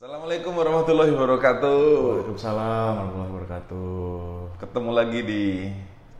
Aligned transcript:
Assalamualaikum 0.00 0.56
warahmatullahi 0.56 1.12
wabarakatuh. 1.12 1.80
Waalaikumsalam 2.24 2.92
warahmatullahi 2.96 3.32
wabarakatuh. 3.36 4.16
Ketemu 4.56 4.90
lagi 4.96 5.20
di 5.28 5.44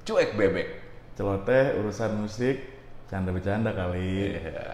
Cuek 0.05 0.37
Bebek. 0.37 0.69
Celoteh 1.17 1.81
urusan 1.81 2.13
musik, 2.21 2.61
canda 3.09 3.33
bercanda 3.33 3.73
kali. 3.73 4.37
Ya, 4.37 4.69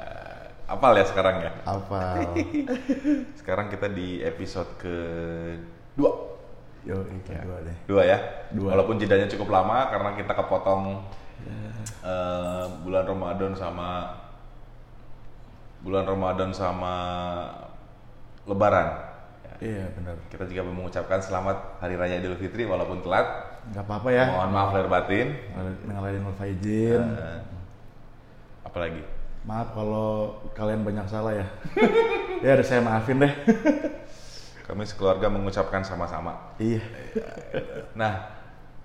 apal 0.66 0.98
ya 0.98 1.06
sekarang 1.06 1.38
ya? 1.38 1.54
Apa? 1.62 2.18
Sekarang 3.38 3.70
kita 3.70 3.86
di 3.86 4.26
episode 4.26 4.74
ke 4.74 4.96
dua, 5.94 6.10
Yo, 6.82 6.98
kedua 7.06 7.62
deh. 7.62 7.76
dua 7.86 8.02
ya. 8.02 8.18
Dua. 8.50 8.74
Walaupun 8.74 8.98
jedanya 8.98 9.30
cukup 9.30 9.54
lama 9.54 9.86
karena 9.86 10.18
kita 10.18 10.34
kepotong 10.34 10.98
eh, 12.02 12.64
bulan 12.82 13.06
Ramadan 13.06 13.54
sama 13.54 14.18
bulan 15.86 16.02
Ramadan 16.02 16.50
sama 16.50 16.94
Lebaran. 18.46 18.88
Ya, 19.42 19.52
Iya 19.58 19.84
benar. 19.98 20.16
Kita 20.30 20.46
juga 20.46 20.62
mengucapkan 20.70 21.18
selamat 21.18 21.82
Hari 21.82 21.94
Raya 21.98 22.22
Idul 22.22 22.38
Fitri 22.38 22.62
walaupun 22.62 23.02
telat. 23.02 23.26
Gak 23.74 23.82
apa-apa 23.82 24.08
ya. 24.14 24.24
Mohon 24.30 24.50
maaf 24.54 24.70
lahir 24.70 24.88
batin. 24.88 25.28
Ngalahin 25.90 26.22
wal 26.22 26.36
faizin. 26.38 27.02
Eh, 27.02 27.40
apalagi? 28.62 29.02
Maaf 29.42 29.74
kalau 29.74 30.38
kalian 30.54 30.86
banyak 30.86 31.06
salah 31.10 31.34
ya. 31.34 31.46
ya 32.46 32.54
udah 32.54 32.66
saya 32.66 32.80
maafin 32.86 33.18
deh. 33.18 33.32
Kami 34.66 34.82
sekeluarga 34.86 35.26
mengucapkan 35.30 35.82
sama-sama. 35.82 36.54
iya. 36.58 36.82
Nah, 37.94 38.18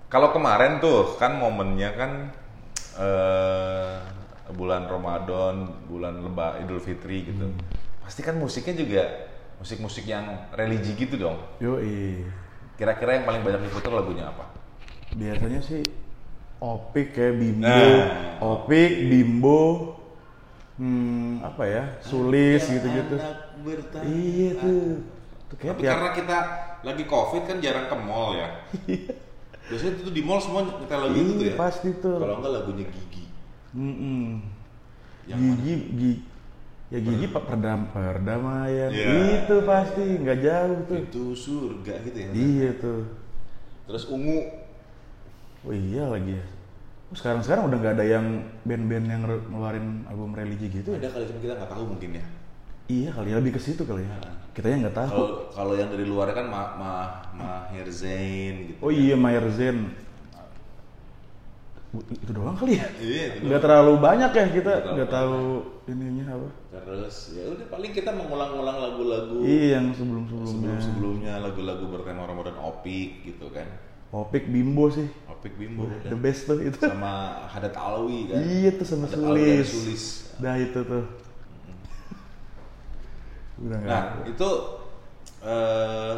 kalau 0.10 0.30
kemarin 0.30 0.78
tuh 0.78 1.18
kan 1.18 1.38
momennya 1.38 1.90
kan 1.98 2.12
eh, 2.98 3.98
bulan 4.54 4.86
Ramadan, 4.90 5.86
bulan 5.86 6.22
Leba 6.26 6.58
Idul 6.62 6.82
Fitri 6.82 7.30
gitu. 7.30 7.50
Pasti 8.02 8.22
kan 8.26 8.38
musiknya 8.38 8.78
juga 8.78 9.04
musik-musik 9.62 10.04
yang 10.04 10.26
religi 10.52 10.98
gitu 10.98 11.16
dong. 11.16 11.38
Yo, 11.58 11.78
Kira-kira 12.74 13.14
yang 13.16 13.26
paling 13.26 13.42
banyak 13.42 13.62
diputar 13.64 13.94
lagunya 13.94 14.26
apa? 14.28 14.50
biasanya 15.12 15.60
sih 15.60 15.84
Opik 16.58 17.12
kayak 17.12 17.36
Bimbo, 17.36 17.68
Nah. 17.68 18.38
Opik, 18.40 18.92
Bimbo, 19.06 19.62
hmm, 20.78 21.42
apa 21.42 21.64
ya, 21.66 21.84
Sulis 22.00 22.62
gitu-gitu. 22.64 23.18
Iya 24.02 24.50
tuh. 24.56 25.02
Tuh 25.50 25.58
kayak 25.58 25.74
Tapi 25.74 25.82
tiap- 25.82 25.92
karena 25.92 26.10
kita 26.14 26.38
lagi 26.82 27.04
covid 27.04 27.44
kan 27.44 27.58
jarang 27.60 27.86
ke 27.86 27.96
mall 27.98 28.34
ya. 28.34 28.50
Biasanya 29.68 29.92
itu 29.96 30.12
di 30.12 30.22
mall 30.22 30.38
semua 30.38 30.62
nyetel 30.64 31.00
lagu 31.02 31.16
itu 31.16 31.32
tuh 31.34 31.44
Iya, 31.44 31.54
ya. 31.54 31.58
pasti 31.58 31.90
tuh. 31.98 32.18
Kalau 32.18 32.36
enggak 32.38 32.54
lagunya 32.56 32.86
Gigi. 32.88 33.24
Mm-mm. 33.74 34.26
Yang 35.26 35.40
gigi, 35.42 35.74
gigi, 35.92 36.12
ya 36.92 37.00
gigi 37.00 37.26
pak 37.32 37.44
perdam, 37.48 37.88
perdamaian. 37.96 38.92
Iya. 38.92 39.48
Itu 39.48 39.64
pasti 39.64 40.04
nggak 40.20 40.40
jauh 40.44 40.80
tuh. 40.92 40.98
Itu 41.08 41.24
surga 41.32 41.94
gitu 42.04 42.18
ya. 42.20 42.30
Iya 42.36 42.70
tuh. 42.76 43.02
Terus 43.88 44.04
ungu. 44.12 44.40
Oh 45.64 45.72
iya 45.72 46.12
lagi 46.12 46.36
ya. 46.36 46.46
Oh, 47.12 47.16
sekarang 47.16 47.40
sekarang 47.44 47.72
udah 47.72 47.78
nggak 47.80 47.96
ada 48.00 48.06
yang 48.08 48.26
band-band 48.68 49.06
yang 49.08 49.22
ngeluarin 49.24 50.04
album 50.08 50.36
religi 50.36 50.68
gitu 50.68 50.96
ya? 50.96 51.00
Ada 51.00 51.10
kali 51.16 51.24
cuma 51.32 51.40
kita 51.40 51.54
nggak 51.60 51.72
tahu 51.72 51.84
mungkin 51.96 52.10
ya. 52.20 52.26
Iya 52.92 53.10
kali 53.16 53.28
ya, 53.32 53.36
lebih 53.40 53.56
ke 53.56 53.62
situ 53.64 53.84
kali 53.88 54.04
ya. 54.04 54.12
Kita 54.52 54.68
yang 54.68 54.84
nggak 54.84 54.98
tahu. 55.00 55.48
Kalau 55.56 55.74
yang 55.80 55.88
dari 55.96 56.04
luar 56.04 56.36
kan 56.36 56.52
ma 56.52 56.76
ma 56.76 56.92
Maher 57.32 57.88
Zain 57.88 58.68
gitu. 58.68 58.80
Oh 58.84 58.92
iya 58.92 59.16
Mayer 59.16 59.48
Zen. 59.56 59.96
Itu 61.92 62.32
doang 62.32 62.56
kali 62.56 62.80
ya? 62.80 62.88
Iya, 62.98 63.44
Nggak 63.44 63.62
terlalu 63.62 63.94
banyak 64.00 64.32
ya 64.32 64.46
kita 64.48 64.72
Nggak 64.96 65.10
tahu 65.12 65.60
ininya 65.86 66.40
apa. 66.40 66.48
Terus 66.72 67.16
ya 67.36 67.44
udah 67.52 67.68
paling 67.68 67.92
kita 67.92 68.12
mengulang-ulang 68.12 68.78
lagu-lagu 68.80 69.44
Iya 69.44 69.76
yang 69.76 69.92
sebelum-sebelumnya. 69.92 70.48
sebelum-sebelumnya 70.48 71.34
lagu-lagu 71.44 71.84
bertema 71.88 72.24
Ramadan 72.24 72.56
Opik 72.58 73.28
gitu 73.28 73.52
kan. 73.52 73.68
Opik 74.10 74.48
Bimbo 74.48 74.88
sih. 74.88 75.08
Opik 75.28 75.56
Bimbo 75.56 75.88
The 76.02 76.12
dan 76.12 76.20
best 76.20 76.48
tuh 76.48 76.60
itu. 76.60 76.80
sama 76.80 77.44
Hadat 77.48 77.76
Alwi 77.76 78.28
kan. 78.28 78.40
Iya 78.40 78.70
tuh 78.72 78.86
sama 78.88 79.06
Hadat 79.06 79.20
Sulis. 79.20 79.68
Sulis. 79.68 80.04
Dah 80.40 80.56
itu 80.56 80.80
tuh. 80.80 81.04
Udah. 83.62 83.80
Nah, 83.84 84.04
itu 84.26 84.50
eh 85.42 86.16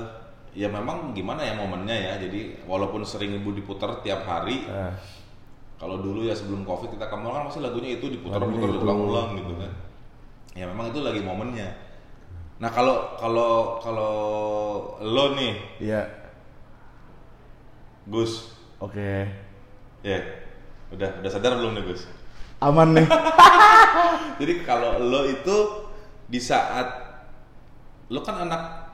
ya 0.53 0.69
memang 0.69 1.11
gimana 1.11 1.41
ya 1.41 1.57
momennya 1.57 1.95
ya. 1.95 2.13
Jadi 2.19 2.61
walaupun 2.63 3.01
sering 3.03 3.35
ibu 3.35 3.51
diputar 3.51 3.99
tiap 3.99 4.23
hari, 4.23 4.63
Ah, 4.65 4.93
kalau 5.83 5.99
dulu 5.99 6.23
ya 6.23 6.31
sebelum 6.31 6.63
covid 6.63 6.95
kita 6.95 7.11
ke 7.11 7.15
mall 7.19 7.35
kan 7.35 7.51
masih 7.51 7.59
lagunya 7.59 7.99
itu 7.99 8.07
diputar-putar 8.07 8.71
diulang-ulang 8.71 9.35
gitu 9.35 9.53
kan. 9.59 9.71
Ya 10.55 10.63
memang 10.71 10.95
itu 10.95 11.03
lagi 11.03 11.19
momennya. 11.19 11.67
Nah 12.63 12.71
kalau 12.71 13.19
kalau 13.19 13.83
kalau 13.83 14.15
lo 15.03 15.35
nih 15.35 15.59
Iya. 15.83 16.07
Gus, 18.07 18.55
Oke. 18.79 19.27
ya 20.03 20.19
udah 20.95 21.19
udah 21.19 21.31
sadar 21.31 21.59
belum 21.59 21.75
nih 21.75 21.83
Gus? 21.91 22.07
Aman 22.63 22.95
nih. 22.95 23.03
Jadi 24.39 24.53
kalau 24.63 25.03
lo 25.03 25.27
itu 25.27 25.57
di 26.31 26.39
saat 26.39 26.87
lo 28.07 28.23
kan 28.23 28.47
anak 28.47 28.87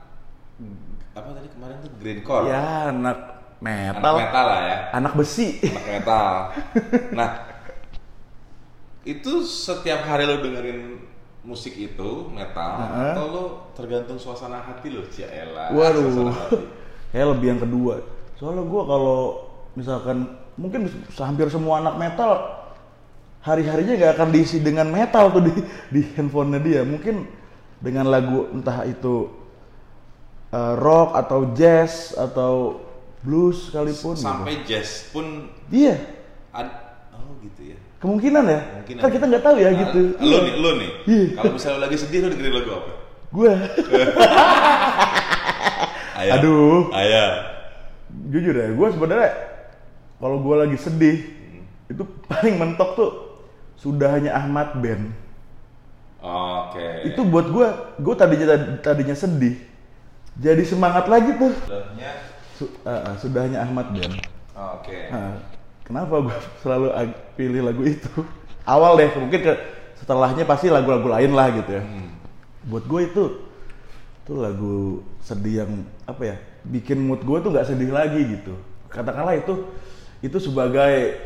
apa 1.14 1.28
tadi 1.38 1.46
kemarin 1.54 1.78
tuh 1.86 1.90
grindcore, 2.02 2.50
ya 2.50 2.90
anak 2.90 3.39
anak 3.60 4.00
metal. 4.00 4.14
metal 4.16 4.46
lah 4.48 4.60
ya. 4.64 4.76
Anak 4.96 5.12
besi. 5.16 5.48
anak 5.60 5.86
metal. 5.86 6.32
Nah, 7.18 7.30
itu 9.04 9.32
setiap 9.44 10.04
hari 10.08 10.24
lo 10.24 10.40
dengerin 10.40 11.00
musik 11.40 11.72
itu 11.76 12.28
metal 12.32 12.84
Heeh. 12.84 13.12
atau 13.16 13.24
lo 13.28 13.44
tergantung 13.76 14.16
suasana 14.16 14.60
hati 14.64 14.92
lo, 14.92 15.04
Ciela. 15.08 15.72
Waduh. 15.72 16.32
Kayak 17.12 17.26
lebih 17.36 17.46
yang 17.56 17.60
kedua. 17.60 17.94
Soalnya 18.40 18.64
gua 18.64 18.82
kalau 18.88 19.20
misalkan 19.76 20.36
mungkin 20.56 20.88
hampir 21.16 21.48
semua 21.52 21.80
anak 21.80 21.96
metal 22.00 22.60
hari-harinya 23.40 23.96
nggak 23.96 24.12
akan 24.20 24.28
diisi 24.32 24.60
dengan 24.60 24.88
metal 24.88 25.32
tuh 25.32 25.44
di 25.44 25.52
di 25.94 26.00
handphonenya 26.16 26.60
dia. 26.60 26.80
Mungkin 26.84 27.24
dengan 27.80 28.08
lagu 28.08 28.48
entah 28.52 28.84
itu 28.84 29.32
uh, 30.52 30.74
rock 30.76 31.16
atau 31.16 31.40
jazz 31.56 32.12
atau 32.16 32.84
blues 33.20 33.68
sekalipun. 33.68 34.12
gitu. 34.12 34.22
Sampai 34.22 34.64
jazz 34.64 35.08
pun 35.10 35.48
Iya, 35.68 36.00
ad- 36.50 36.76
oh 37.12 37.36
gitu 37.40 37.70
ya. 37.70 37.78
kemungkinan 37.98 38.44
ya. 38.44 38.60
Mungkinan. 38.74 39.00
Kan 39.00 39.10
kita 39.10 39.24
nggak 39.26 39.44
tahu 39.44 39.56
ya 39.56 39.68
Nah, 39.68 39.78
gitu. 39.78 40.00
Lo 40.18 40.36
nih, 40.40 40.54
lo 40.56 40.70
nih. 40.76 40.90
Iya. 41.04 41.26
Kalau 41.34 41.52
misalnya 41.52 41.80
lagi 41.82 41.96
sedih 41.96 42.18
lo 42.20 42.28
dengerin 42.28 42.54
lagu 42.54 42.70
apa? 42.74 42.92
Gue, 43.30 43.52
Ayah. 46.18 46.32
aduh, 46.36 46.90
Ayah. 46.92 47.30
jujur 48.26 48.52
ya, 48.52 48.68
gue 48.68 48.88
sebenarnya 48.90 49.30
kalau 50.18 50.36
gue 50.38 50.56
lagi 50.58 50.76
sedih 50.76 51.16
itu 51.86 52.02
paling 52.26 52.54
mentok 52.56 52.90
tuh 52.92 53.10
sudah 53.76 54.10
hanya 54.10 54.34
Ahmad 54.34 54.74
Band. 54.76 55.14
Oke. 56.20 57.06
Itu 57.06 57.22
buat 57.22 57.48
gue, 57.48 57.66
gue 57.96 58.14
tadinya 58.14 58.46
tadinya 58.78 59.14
sedih, 59.14 59.56
jadi 60.34 60.60
semangat 60.62 61.06
lagi 61.06 61.32
tuh. 61.32 61.54
Su- 62.60 62.74
ah, 62.84 63.08
ah, 63.08 63.14
sudah 63.16 63.48
hanya 63.48 63.64
Ahmad 63.64 63.88
Band. 63.96 64.20
Oke. 64.52 65.08
Nah, 65.08 65.40
kenapa 65.80 66.20
gue 66.20 66.36
selalu 66.60 66.92
pilih 67.34 67.64
lagu 67.64 67.82
itu? 67.88 68.12
Awal 68.68 69.00
deh, 69.00 69.10
mungkin 69.16 69.40
ke 69.40 69.54
setelahnya 69.96 70.44
pasti 70.44 70.68
lagu-lagu 70.68 71.08
lain 71.08 71.32
lah 71.32 71.48
gitu 71.56 71.80
ya. 71.80 71.82
Hmm. 71.82 72.12
Buat 72.68 72.84
gue 72.84 73.00
itu 73.08 73.24
itu 74.20 74.32
lagu 74.36 75.00
sedih 75.18 75.64
yang 75.66 75.72
apa 76.06 76.22
ya 76.22 76.36
bikin 76.62 77.00
mood 77.02 77.24
gue 77.24 77.38
tuh 77.40 77.50
nggak 77.50 77.66
sedih 77.66 77.90
lagi 77.90 78.20
gitu 78.38 78.54
katakanlah 78.86 79.34
itu 79.34 79.66
itu 80.22 80.38
sebagai 80.38 81.18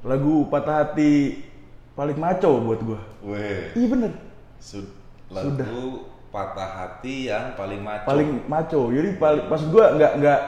lagu 0.00 0.48
patah 0.48 0.88
hati 0.88 1.44
paling 1.92 2.16
maco 2.16 2.64
buat 2.64 2.80
gue 2.80 3.00
Weh. 3.28 3.76
iya 3.76 3.86
bener 3.92 4.12
Sud- 4.56 4.88
lagu 5.28 6.08
patah 6.34 6.66
hati 6.66 7.30
yang 7.30 7.54
paling 7.54 7.78
maco. 7.78 8.04
paling 8.04 8.42
maco 8.44 8.90
jadi 8.90 9.14
paling 9.14 9.46
maksud 9.46 9.68
gue 9.70 9.84
nggak 9.94 10.12
nggak 10.18 10.40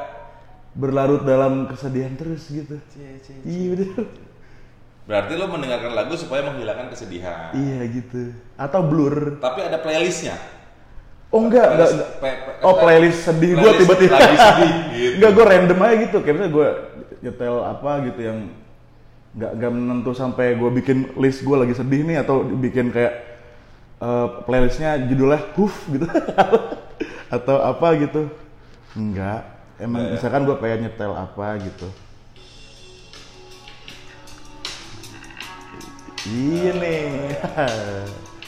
berlarut 0.75 1.23
dalam 1.23 1.71
kesedihan 1.71 2.11
terus 2.13 2.51
gitu 2.51 2.75
iya 3.43 3.67
bener 3.73 4.07
Berarti 5.07 5.39
lo 5.39 5.47
mendengarkan 5.47 5.95
lagu 5.95 6.19
supaya 6.19 6.43
menghilangkan 6.43 6.91
kesedihan. 6.91 7.55
iya 7.55 7.87
gitu 7.87 8.35
atau 8.57 8.83
blur 8.83 9.39
Tapi 9.39 9.63
ada 9.63 9.79
playlistnya. 9.79 10.35
oh 11.29 11.39
enggak 11.41 11.63
enggak, 11.69 11.87
Playlist- 11.87 11.95
enggak. 11.95 12.11
pe- 12.19 12.41
pe- 12.43 12.59
oh 12.61 12.75
playlist 12.77 13.21
sedih 13.23 13.53
gue 13.55 13.71
tiba-tiba 13.77 14.15
lagi 14.17 14.37
sedih, 14.51 14.73
gitu. 14.93 15.15
enggak 15.17 15.31
gue 15.31 15.45
random 15.47 15.79
aja 15.81 15.95
gitu 16.01 16.17
kayak 16.19 16.35
misalnya 16.35 16.53
gue 16.53 16.69
nyetel 17.17 17.57
apa 17.63 17.91
gitu 18.05 18.21
yang 18.21 18.39
nggak 19.33 19.53
nggak 19.55 19.71
menentu 19.71 20.11
sampai 20.13 20.47
gue 20.53 20.71
bikin 20.75 20.99
list 21.15 21.41
gue 21.41 21.57
lagi 21.57 21.75
sedih 21.75 22.03
nih 22.03 22.17
atau 22.19 22.43
bikin 22.43 22.91
kayak 22.91 23.36
eh, 23.99 24.27
playlistnya 24.45 24.99
judulnya 25.07 25.41
huf 25.57 25.75
gitu 25.89 26.07
atau 27.37 27.57
apa 27.59 27.89
gitu 27.99 28.29
enggak 28.95 29.43
emang 29.77 30.01
Enggak 30.01 30.09
ya? 30.09 30.15
misalkan 30.17 30.43
gue 30.45 30.57
pengen 30.57 30.81
nyetel 30.87 31.13
apa 31.13 31.47
gitu 31.61 31.89
iya 36.27 36.71
nih 36.75 37.03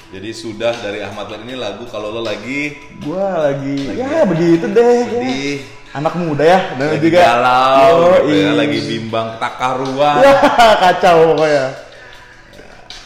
Jadi 0.09 0.33
sudah 0.33 0.73
dari 0.73 1.05
Ahmad 1.05 1.29
Lan 1.29 1.45
ini 1.45 1.53
lagu 1.53 1.85
kalau 1.85 2.09
lo 2.09 2.25
lagi 2.25 2.73
Gua 3.05 3.45
lagi, 3.45 3.93
ya 3.93 4.25
begitu 4.25 4.65
deh. 4.73 5.05
ya. 5.05 5.05
sedih, 5.05 5.61
Anak 5.93 6.17
muda 6.17 6.49
ya, 6.49 6.61
dan 6.81 6.97
lagi 6.97 7.05
juga 7.05 7.19
galau, 7.29 8.17
gitu 8.25 8.41
ya, 8.41 8.51
lagi 8.57 8.79
bimbang 8.89 9.29
takaruan. 9.37 10.25
Ya, 10.25 10.33
kacau 10.89 11.37
pokoknya. 11.37 11.67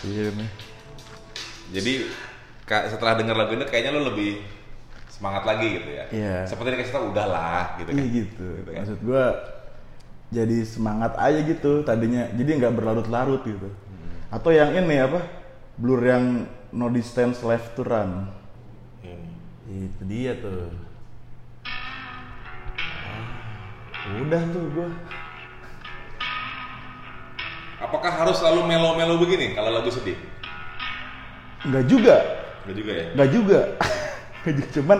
Iya 0.07 0.25
nih. 0.31 0.51
Jadi 1.75 1.93
setelah 2.67 3.19
dengar 3.19 3.35
lagu 3.35 3.53
ini 3.59 3.67
kayaknya 3.67 3.93
lo 3.95 4.15
lebih 4.15 4.39
semangat 5.23 5.47
lagi 5.47 5.67
gitu 5.79 5.91
ya. 5.95 6.05
Iya. 6.11 6.37
Seperti 6.51 6.69
dikasih 6.75 6.95
tau 6.95 7.05
udahlah 7.15 7.79
gitu 7.79 7.95
kan. 7.95 7.99
Iya 8.01 8.07
gitu. 8.11 8.47
Gitu 8.59 8.71
kan. 8.75 8.81
Maksud 8.83 8.99
gua 9.07 9.25
jadi 10.33 10.59
semangat 10.65 11.13
aja 11.15 11.41
gitu 11.47 11.87
tadinya. 11.87 12.27
Jadi 12.35 12.51
nggak 12.59 12.75
berlarut-larut 12.75 13.47
gitu. 13.47 13.71
Hmm. 13.71 14.35
Atau 14.35 14.51
yang 14.51 14.75
ini 14.75 14.99
apa? 14.99 15.23
Blur 15.79 16.03
yang 16.03 16.51
no 16.75 16.91
distance 16.91 17.39
left 17.47 17.79
to 17.79 17.87
run. 17.87 18.27
Ini. 19.05 19.31
Itu 19.93 20.03
dia 20.11 20.33
tuh. 20.43 20.75
Ah, 23.95 24.19
Udah 24.27 24.43
tuh 24.51 24.65
gua. 24.75 24.91
Apakah 27.83 28.11
harus 28.15 28.39
selalu 28.43 28.67
melo-melo 28.67 29.19
begini 29.23 29.55
kalau 29.55 29.71
lagu 29.71 29.91
sedih? 29.91 30.19
Nggak 31.63 31.85
juga. 31.87 32.42
Enggak 32.63 32.77
juga 32.79 32.93
ya. 32.93 33.05
Nggak 33.15 33.31
juga. 33.35 33.61
Nggak 34.43 34.55
juga. 34.55 34.69
Cuman 34.79 34.99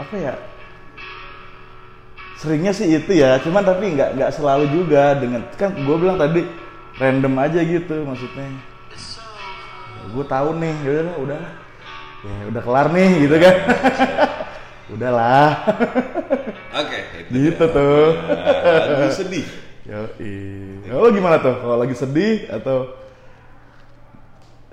apa 0.00 0.14
ya? 0.16 0.34
Seringnya 2.40 2.72
sih 2.72 2.88
itu 2.88 3.12
ya, 3.12 3.36
cuman 3.44 3.60
tapi 3.60 3.92
nggak 3.92 4.16
nggak 4.16 4.32
selalu 4.32 4.64
juga 4.72 5.12
dengan 5.12 5.44
kan 5.60 5.76
gue 5.76 5.96
bilang 6.00 6.16
tadi 6.16 6.40
random 6.96 7.36
aja 7.36 7.60
gitu 7.60 8.00
maksudnya. 8.08 8.48
Gue 10.08 10.24
tahu 10.24 10.56
nih, 10.56 10.72
ya 10.80 10.90
udah 11.04 11.16
udah 11.20 11.40
ya 12.24 12.36
udah 12.48 12.62
kelar 12.64 12.86
nih 12.96 13.28
gitu 13.28 13.36
kan. 13.36 13.56
Udahlah. 14.96 15.48
Oke, 16.80 16.98
itu 17.28 17.30
Gitu 17.30 17.64
tuh. 17.70 18.08
Lagu 18.88 19.12
sedih. 19.14 19.46
Yo, 19.86 20.00
Kalau 20.90 21.10
gimana 21.14 21.36
tuh? 21.38 21.54
Kalau 21.60 21.76
lagi 21.78 21.94
sedih 21.94 22.48
atau 22.50 22.99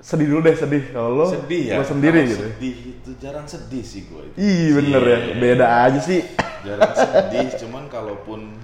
sedih 0.08 0.24
dulu 0.24 0.40
deh 0.40 0.56
sedih. 0.56 0.84
Kalau 0.88 1.10
lo 1.12 1.26
sedih 1.28 1.62
ya. 1.68 1.76
lo 1.76 1.84
sendiri 1.84 2.20
gitu. 2.24 2.48
Sedih 2.48 2.76
itu 2.96 3.10
jarang 3.20 3.44
sedih 3.44 3.84
sih 3.84 4.08
gue. 4.08 4.32
Ih 4.40 4.72
bener 4.72 5.02
ya, 5.04 5.18
beda 5.36 5.66
aja 5.84 6.00
sih. 6.00 6.24
Jarang 6.64 6.96
sedih, 6.96 7.46
cuman 7.60 7.92
kalaupun 7.92 8.56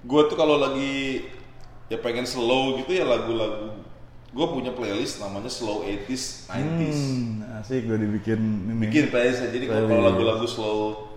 gue 0.00 0.22
tuh 0.28 0.36
kalau 0.36 0.56
lagi 0.56 1.24
ya 1.88 1.96
pengen 2.00 2.24
slow 2.24 2.76
gitu 2.80 2.92
ya 2.92 3.04
lagu-lagu 3.04 3.76
gue 4.30 4.46
punya 4.46 4.70
playlist 4.70 5.18
namanya 5.18 5.50
slow 5.50 5.82
80s 5.82 6.46
90s 6.46 7.00
Hmm, 7.02 7.42
asik 7.58 7.82
gue 7.84 7.98
dibikin 7.98 8.38
ini. 8.70 8.86
bikin 8.86 9.10
playlist 9.10 9.42
jadi 9.44 9.66
kalau 9.66 10.00
lagu-lagu 10.00 10.46
slow 10.46 11.10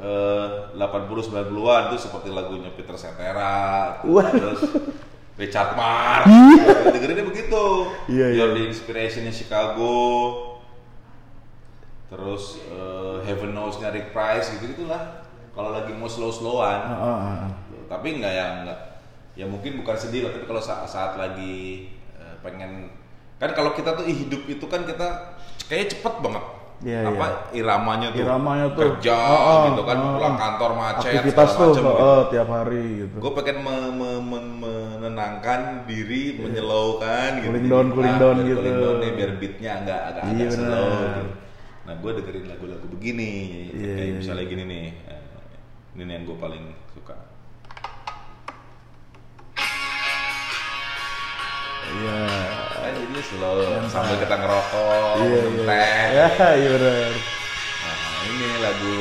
eh, 0.00 0.72
80 0.72 1.30
90-an 1.30 1.82
tuh 1.92 2.00
seperti 2.00 2.32
lagunya 2.32 2.72
Peter 2.72 2.96
Cetera 2.96 4.00
terus 4.02 4.60
Richard 5.36 5.72
Marx 5.72 6.24
dengerinnya 6.86 7.24
begitu 7.24 7.64
Iya, 8.08 8.26
iya. 8.26 8.36
You're 8.38 8.52
the 8.52 8.64
Inspiration-nya 8.66 9.30
Chicago 9.30 9.94
terus 12.06 12.62
eh, 12.64 13.16
Heaven 13.22 13.52
Knows-nya 13.52 13.90
Rick 13.90 14.10
Price 14.10 14.54
gitu 14.54 14.72
gitulah 14.72 15.26
kalau 15.50 15.72
lagi 15.72 15.90
mau 15.90 16.06
slow-slowan 16.06 16.80
Ah, 16.82 16.94
ah, 16.94 17.04
ah, 17.04 17.36
ah. 17.42 17.50
tapi 17.86 18.16
nggak 18.16 18.32
yang 18.32 18.52
nggak 18.64 18.78
ya 19.34 19.44
mungkin 19.44 19.76
bukan 19.76 19.92
sedih 19.92 20.24
lah 20.24 20.32
tapi 20.32 20.46
kalau 20.46 20.62
saat, 20.62 20.86
saat 20.86 21.18
lagi 21.18 21.90
eh, 22.14 22.34
pengen 22.40 22.88
kan 23.36 23.52
kalau 23.52 23.74
kita 23.74 23.92
tuh 23.92 24.06
hidup 24.06 24.46
itu 24.46 24.64
kan 24.64 24.86
kita 24.86 25.36
kayaknya 25.66 25.88
cepet 25.92 26.14
banget 26.20 26.44
Iya, 26.76 27.08
apa 27.08 27.56
iramanya 27.56 28.12
tuh 28.12 28.20
Iramanya 28.20 28.66
tuh. 28.68 28.80
kerja 28.84 29.16
ah, 29.16 29.64
gitu 29.66 29.82
kan 29.82 29.96
ah, 29.96 30.12
pulang 30.12 30.36
kantor 30.36 30.70
macet 30.76 31.08
Aktivitas 31.10 31.50
tuh 31.50 31.72
macam 31.72 31.82
oh, 31.82 31.88
gitu. 31.88 32.04
oh, 32.04 32.20
tiap 32.28 32.48
hari 32.52 32.84
gitu. 33.00 33.16
gue 33.16 33.32
pengen 33.34 33.56
me- 33.64 33.92
me- 33.96 34.05
menenangkan 35.16 35.60
diri 35.88 36.36
menyelowkan 36.36 37.40
gitu 37.40 37.48
Cooling 37.48 37.68
down, 37.72 37.86
cooling 37.88 38.12
ah, 38.12 38.20
down 38.20 38.36
biar 38.36 38.44
gitu. 38.44 38.56
cooling 38.60 38.76
down 38.76 38.96
nih, 39.00 39.10
biar 39.16 39.30
beatnya 39.40 39.70
agak 39.74 40.00
agak, 40.06 40.22
Iya, 40.22 40.32
agak 40.36 40.50
slow 40.52 40.88
gitu. 40.92 41.22
nah 41.86 41.94
gue 41.96 42.10
dengerin 42.12 42.44
lagu-lagu 42.46 42.86
begini 42.92 43.32
Iya, 43.72 43.92
kayak 43.96 44.04
iya, 44.04 44.14
misalnya 44.14 44.44
gini 44.44 44.62
nih 44.66 44.84
eh, 45.08 45.22
ini 45.96 46.12
yang 46.12 46.24
gue 46.24 46.36
paling 46.36 46.64
suka 46.92 47.16
Iya. 51.86 52.20
kan 52.76 52.92
jadi 52.92 53.20
slow 53.24 53.56
sambil 53.88 54.16
kita 54.18 54.36
ngerokok 54.36 55.14
Iya, 55.16 55.24
minum 55.32 55.54
iya. 55.54 55.64
teh 55.64 56.04
Ya, 56.12 56.28
iya 56.52 56.68
benar. 56.70 57.12
nah 57.80 57.96
ini 58.26 58.48
lagu 58.60 58.96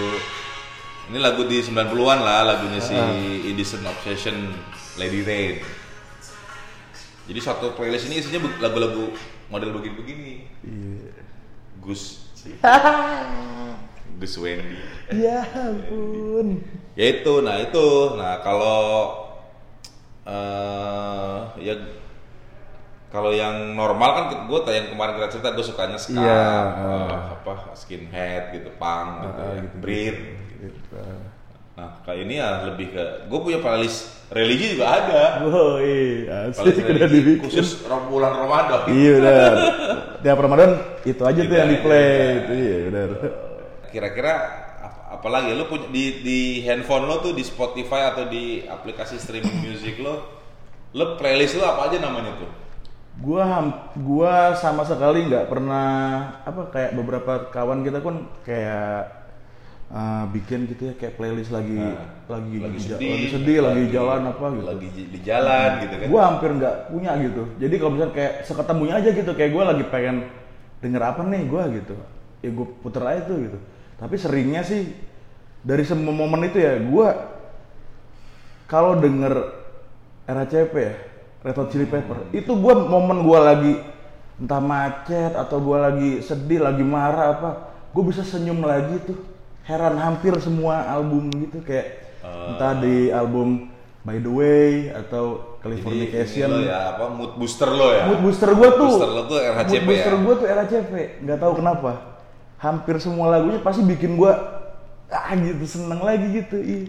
ini 1.05 1.17
lagu 1.19 1.41
di 1.43 1.57
90-an 1.59 2.19
lah 2.19 2.39
lagunya 2.47 2.79
si 2.79 2.95
Ah. 2.95 3.11
Edison 3.43 3.83
Obsession 3.83 4.55
Lady 4.95 5.21
Rain 5.21 5.59
jadi 7.25 7.39
satu 7.41 7.73
playlist 7.73 8.05
ini 8.05 8.19
isinya 8.19 8.39
lagu-lagu 8.59 9.13
model 9.47 9.75
begini-begini 9.75 10.33
Iya. 10.61 11.13
Gus 11.79 12.25
Gus 14.19 14.33
Wendy 14.37 14.77
Ya 15.11 15.43
ampun. 15.45 16.61
ya 16.95 17.05
itu 17.11 17.33
nah 17.41 17.59
itu 17.59 17.85
nah 18.15 18.39
kalau 18.39 18.81
eh 20.25 21.39
ya 21.61 21.73
kalau 23.09 23.31
yang 23.31 23.75
normal 23.75 24.09
kan 24.11 24.23
gue 24.47 24.59
yang 24.67 24.87
kemarin 24.91 25.13
kita 25.15 25.27
cerita 25.29 25.49
gue 25.51 25.63
sukanya 25.63 25.95
ska 25.95 26.17
Iya, 26.17 26.45
eh, 26.73 27.13
ah. 27.13 27.31
apa 27.37 27.53
skinhead 27.73 28.51
gitu 28.51 28.69
punk 28.75 29.09
gitu, 29.21 29.39
Ah, 29.39 29.51
ya. 29.53 29.61
gitu, 29.61 29.75
breed 29.79 30.17
Gitu. 30.55 30.97
nah 31.75 31.99
kayak 32.01 32.25
ini 32.25 32.39
ya 32.39 32.65
lebih 32.65 32.95
ke 32.95 33.03
gue 33.27 33.39
punya 33.39 33.59
playlist 33.59 34.14
religi 34.27 34.73
juga 34.73 34.85
ada 34.89 35.21
Oh 35.45 35.77
iya, 35.77 36.49
asik 36.49 36.81
udah 36.81 37.07
dibikin. 37.07 37.45
khusus 37.45 37.81
bulan 38.09 38.33
Ramadan 38.35 38.89
Iya 38.89 39.11
benar. 39.19 39.53
Tiap 40.19 40.37
Ramadan 40.39 40.69
itu 41.03 41.21
aja 41.21 41.39
tuh 41.39 41.45
Iya, 41.47 41.59
yang 41.59 41.69
di 41.69 41.79
play. 41.79 42.09
iya. 42.09 42.41
Iya 42.49 42.77
benar. 42.85 43.09
kira-kira 43.87 44.33
ap- 44.81 45.03
apalagi 45.13 45.53
lo 45.53 45.65
punya 45.65 45.87
di 45.87 46.19
di 46.19 46.39
handphone 46.61 47.05
lo 47.05 47.19
tuh 47.19 47.31
di 47.31 47.41
Spotify 47.41 48.11
atau 48.11 48.25
di 48.25 48.59
aplikasi 48.61 49.15
streaming 49.15 49.63
music 49.63 49.97
lo 49.97 50.19
lo 50.91 51.15
playlist 51.15 51.55
lo 51.55 51.65
apa 51.65 51.87
aja 51.87 51.99
namanya 51.99 52.35
tuh 52.35 52.51
Gua 53.15 53.47
gua 53.95 54.51
sama 54.53 54.83
sekali 54.83 55.23
nggak 55.23 55.47
pernah 55.47 55.87
apa 56.43 56.67
kayak 56.67 56.91
beberapa 56.93 57.47
kawan 57.47 57.79
kita 57.79 58.03
pun 58.03 58.27
kayak 58.43 59.24
uh, 59.91 60.25
bikin 60.33 60.65
gitu 60.71 60.89
ya 60.89 60.93
kayak 60.97 61.17
playlist 61.19 61.53
lagi 61.53 61.77
Nah, 61.77 62.01
lagi 62.25 62.57
lagi 62.57 62.79
sedih, 62.81 63.09
lagi 63.11 63.27
sedih, 63.29 63.57
lagi, 63.61 63.83
jalan 63.93 64.21
apa 64.25 64.45
gitu. 64.49 64.65
lagi 64.65 64.87
di, 64.93 65.19
jalan 65.21 65.69
gitu 65.85 65.95
kan 66.01 66.07
Gua 66.09 66.21
hampir 66.25 66.49
nggak 66.57 66.75
punya 66.89 67.11
gitu. 67.21 67.43
Jadi 67.61 67.75
kalau 67.77 67.91
misalnya 67.93 68.13
kayak 68.17 68.33
seketemunya 68.49 68.93
aja 68.97 69.09
gitu 69.13 69.31
kayak 69.37 69.51
gua 69.53 69.63
lagi 69.73 69.83
pengen 69.89 70.15
denger 70.81 71.01
apa 71.01 71.21
nih 71.25 71.41
gua 71.45 71.63
gitu. 71.69 71.95
Ya 72.41 72.49
gua 72.49 72.67
puter 72.81 73.03
aja 73.05 73.21
tuh 73.29 73.37
gitu. 73.37 73.57
Tapi 74.01 74.15
seringnya 74.17 74.61
sih 74.65 74.89
dari 75.61 75.83
semua 75.85 76.13
momen 76.13 76.49
itu 76.49 76.57
ya 76.61 76.81
gua 76.81 77.35
kalau 78.65 78.97
denger 78.97 79.33
RACP 80.25 80.73
ya, 80.73 80.93
Red 81.45 81.57
Hot 81.61 81.69
Chili 81.69 81.85
Pepper, 81.85 82.33
itu 82.33 82.49
gua 82.57 82.73
momen 82.81 83.21
gua 83.21 83.53
lagi 83.53 83.77
entah 84.41 84.57
macet 84.57 85.37
atau 85.37 85.61
gua 85.61 85.93
lagi 85.93 86.25
sedih, 86.25 86.65
lagi 86.65 86.81
marah 86.81 87.37
apa, 87.37 87.49
gua 87.93 88.03
bisa 88.09 88.25
senyum 88.25 88.65
lagi 88.65 88.97
tuh. 89.05 89.34
Heran 89.65 89.97
hampir 89.97 90.33
semua 90.37 90.85
album 90.85 91.33
gitu 91.33 91.57
kayak 91.65 92.05
entah 92.21 92.77
di 92.77 93.09
album 93.09 93.73
By 94.05 94.21
the 94.21 94.29
Way 94.29 94.93
atau 94.93 95.57
Jadi, 95.57 95.81
Californication. 95.81 96.47
lo 96.53 96.61
ya 96.61 96.93
apa 96.93 97.09
mood 97.09 97.33
booster 97.41 97.69
lo 97.73 97.89
ya 97.89 98.05
Mood 98.05 98.21
booster 98.21 98.49
gua 98.53 98.69
tuh. 98.77 98.85
booster 98.85 99.09
lo 99.09 99.21
tuh 99.25 99.37
RHCP 99.41 99.73
mood 99.73 99.85
booster 99.89 100.13
ya 100.13 100.19
gua 100.21 100.33
tuh 100.37 100.47
RHCP, 100.47 100.93
nggak 101.25 101.39
tahu 101.41 101.53
kenapa. 101.57 101.91
Hampir 102.61 102.95
semua 103.01 103.25
lagunya 103.33 103.59
pasti 103.65 103.81
bikin 103.81 104.13
gua 104.13 104.33
ah 105.09 105.33
gitu 105.33 105.65
seneng 105.65 106.05
lagi 106.05 106.29
gitu. 106.29 106.57
Ih. 106.61 106.85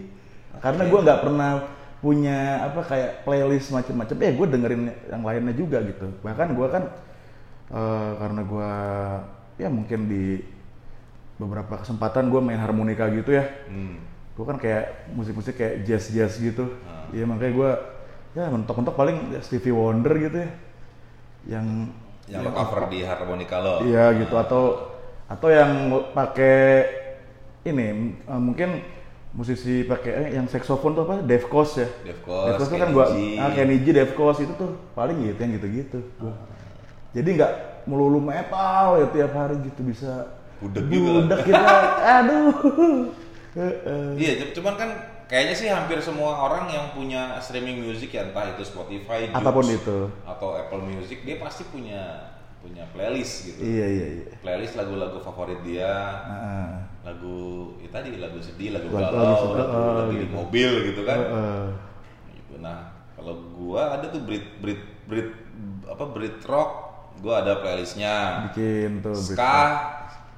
Karena 0.61 0.85
gua 0.85 0.99
nggak 1.01 1.19
pernah 1.25 1.49
punya 1.97 2.69
apa 2.69 2.85
kayak 2.85 3.25
playlist 3.25 3.73
macam-macam. 3.73 4.15
Eh 4.21 4.31
gua 4.37 4.47
dengerin 4.53 4.81
yang 5.09 5.23
lainnya 5.25 5.53
juga 5.57 5.81
gitu. 5.81 6.13
Bahkan 6.21 6.47
gua 6.53 6.67
kan 6.69 6.83
eh, 7.73 8.11
karena 8.21 8.41
gua 8.45 8.71
ya 9.57 9.73
mungkin 9.73 10.05
di 10.05 10.23
beberapa 11.37 11.81
kesempatan 11.81 12.29
gua 12.33 12.41
main 12.41 12.59
harmonika 12.59 13.09
gitu 13.13 13.33
ya. 13.37 13.45
hmm. 13.69 14.17
Gue 14.37 14.45
kan 14.45 14.61
kayak 14.61 15.09
musik-musik 15.17 15.57
kayak 15.57 15.81
jazz-jazz 15.81 16.37
gitu. 16.37 16.69
Ah. 16.85 17.09
Iya 17.09 17.25
makanya 17.25 17.53
gue 17.57 17.71
ya 18.37 18.53
mentok-mentok 18.53 18.93
paling 18.93 19.33
ya 19.33 19.41
Stevie 19.41 19.73
Wonder 19.73 20.13
gitu 20.13 20.37
ya. 20.45 20.49
Yang 21.57 21.65
yang 22.27 22.43
lo 22.45 22.51
cover 22.53 22.91
di 22.91 23.07
harmonika 23.07 23.57
lo 23.63 23.87
iya 23.87 24.11
gitu 24.11 24.35
atau 24.35 24.91
atau 25.31 25.47
yang 25.47 25.89
pakai 26.11 26.83
ini 27.63 28.13
eh, 28.13 28.39
mungkin 28.39 28.83
musisi 29.35 29.83
pakai 29.83 30.11
eh, 30.11 30.29
yang 30.39 30.45
saxophone 30.47 30.95
tuh 30.95 31.03
apa? 31.07 31.25
Dave 31.25 31.47
Koz 31.49 31.81
ya. 31.81 31.87
Dave 32.03 32.21
Koz, 32.23 32.61
tuh 32.61 32.67
kan 32.77 32.89
Kenny 32.89 32.95
gua 32.95 33.05
G. 33.11 33.17
ah, 33.37 33.49
Kenny 33.51 33.77
G, 33.83 33.85
Dave 33.91 34.13
Koz 34.15 34.37
itu 34.41 34.53
tuh 34.55 34.77
paling 34.93 35.17
gitu 35.23 35.39
yang 35.39 35.53
gitu-gitu. 35.59 35.99
Gua. 36.21 36.33
Jadi 37.11 37.29
nggak 37.37 37.53
melulu 37.87 38.19
metal 38.19 39.01
ya 39.01 39.07
tiap 39.09 39.31
hari 39.33 39.55
gitu 39.63 39.81
bisa 39.81 40.36
Budek 40.59 40.83
juga. 40.85 41.11
Budek 41.23 41.39
kita, 41.45 41.75
aduh. 42.01 42.51
Iya, 44.13 44.31
cu- 44.37 44.53
cuman 44.53 44.77
kan 44.77 44.89
kayaknya 45.25 45.55
sih 45.55 45.65
hampir 45.65 45.97
semua 45.97 46.29
orang 46.39 46.69
yang 46.69 46.93
punya 46.93 47.37
streaming 47.39 47.81
music 47.81 48.13
ya 48.13 48.21
entah 48.23 48.45
itu 48.47 48.61
Spotify, 48.61 49.25
Joox, 49.25 49.33
Apa 49.33 49.49
pun 49.49 49.65
itu. 49.65 49.97
atau 50.23 50.53
Apple 50.55 50.83
Music, 50.83 51.25
dia 51.25 51.37
pasti 51.37 51.65
punya 51.65 52.29
punya 52.57 52.85
playlist 52.87 53.49
gitu. 53.49 53.61
Iya 53.61 53.85
iya 53.87 54.07
iya. 54.13 54.25
Playlist 54.37 54.77
lagu-lagu 54.77 55.17
favorit 55.17 55.57
dia, 55.61 55.89
Heeh. 56.21 56.69
lagu 57.01 57.37
ya 57.79 57.89
tadi 57.89 58.13
lagu 58.13 58.37
sedih, 58.37 58.77
lagu 58.77 58.87
Lagu- 58.87 59.01
galau, 59.09 59.17
lagu 59.17 59.33
sedih, 59.41 59.57
lagu, 59.57 59.73
oh, 59.73 59.93
lagi 59.97 60.13
di 60.13 60.21
gitu. 60.21 60.33
mobil 60.35 60.71
gitu 60.85 61.01
kan. 61.01 61.17
Heeh. 61.19 61.65
Gitu. 62.31 62.53
Nah, 62.61 62.77
kalau 63.13 63.33
gua 63.51 63.97
ada 63.97 64.05
tuh 64.07 64.21
Brit 64.21 64.45
Brit 64.61 64.81
Brit 65.09 65.29
apa 65.87 66.03
Brit 66.05 66.37
rock, 66.45 66.71
gua 67.17 67.41
ada 67.41 67.57
playlistnya. 67.57 68.45
Bikin 68.53 69.01
tuh 69.01 69.17
Ska 69.17 69.33
berita. 69.33 69.65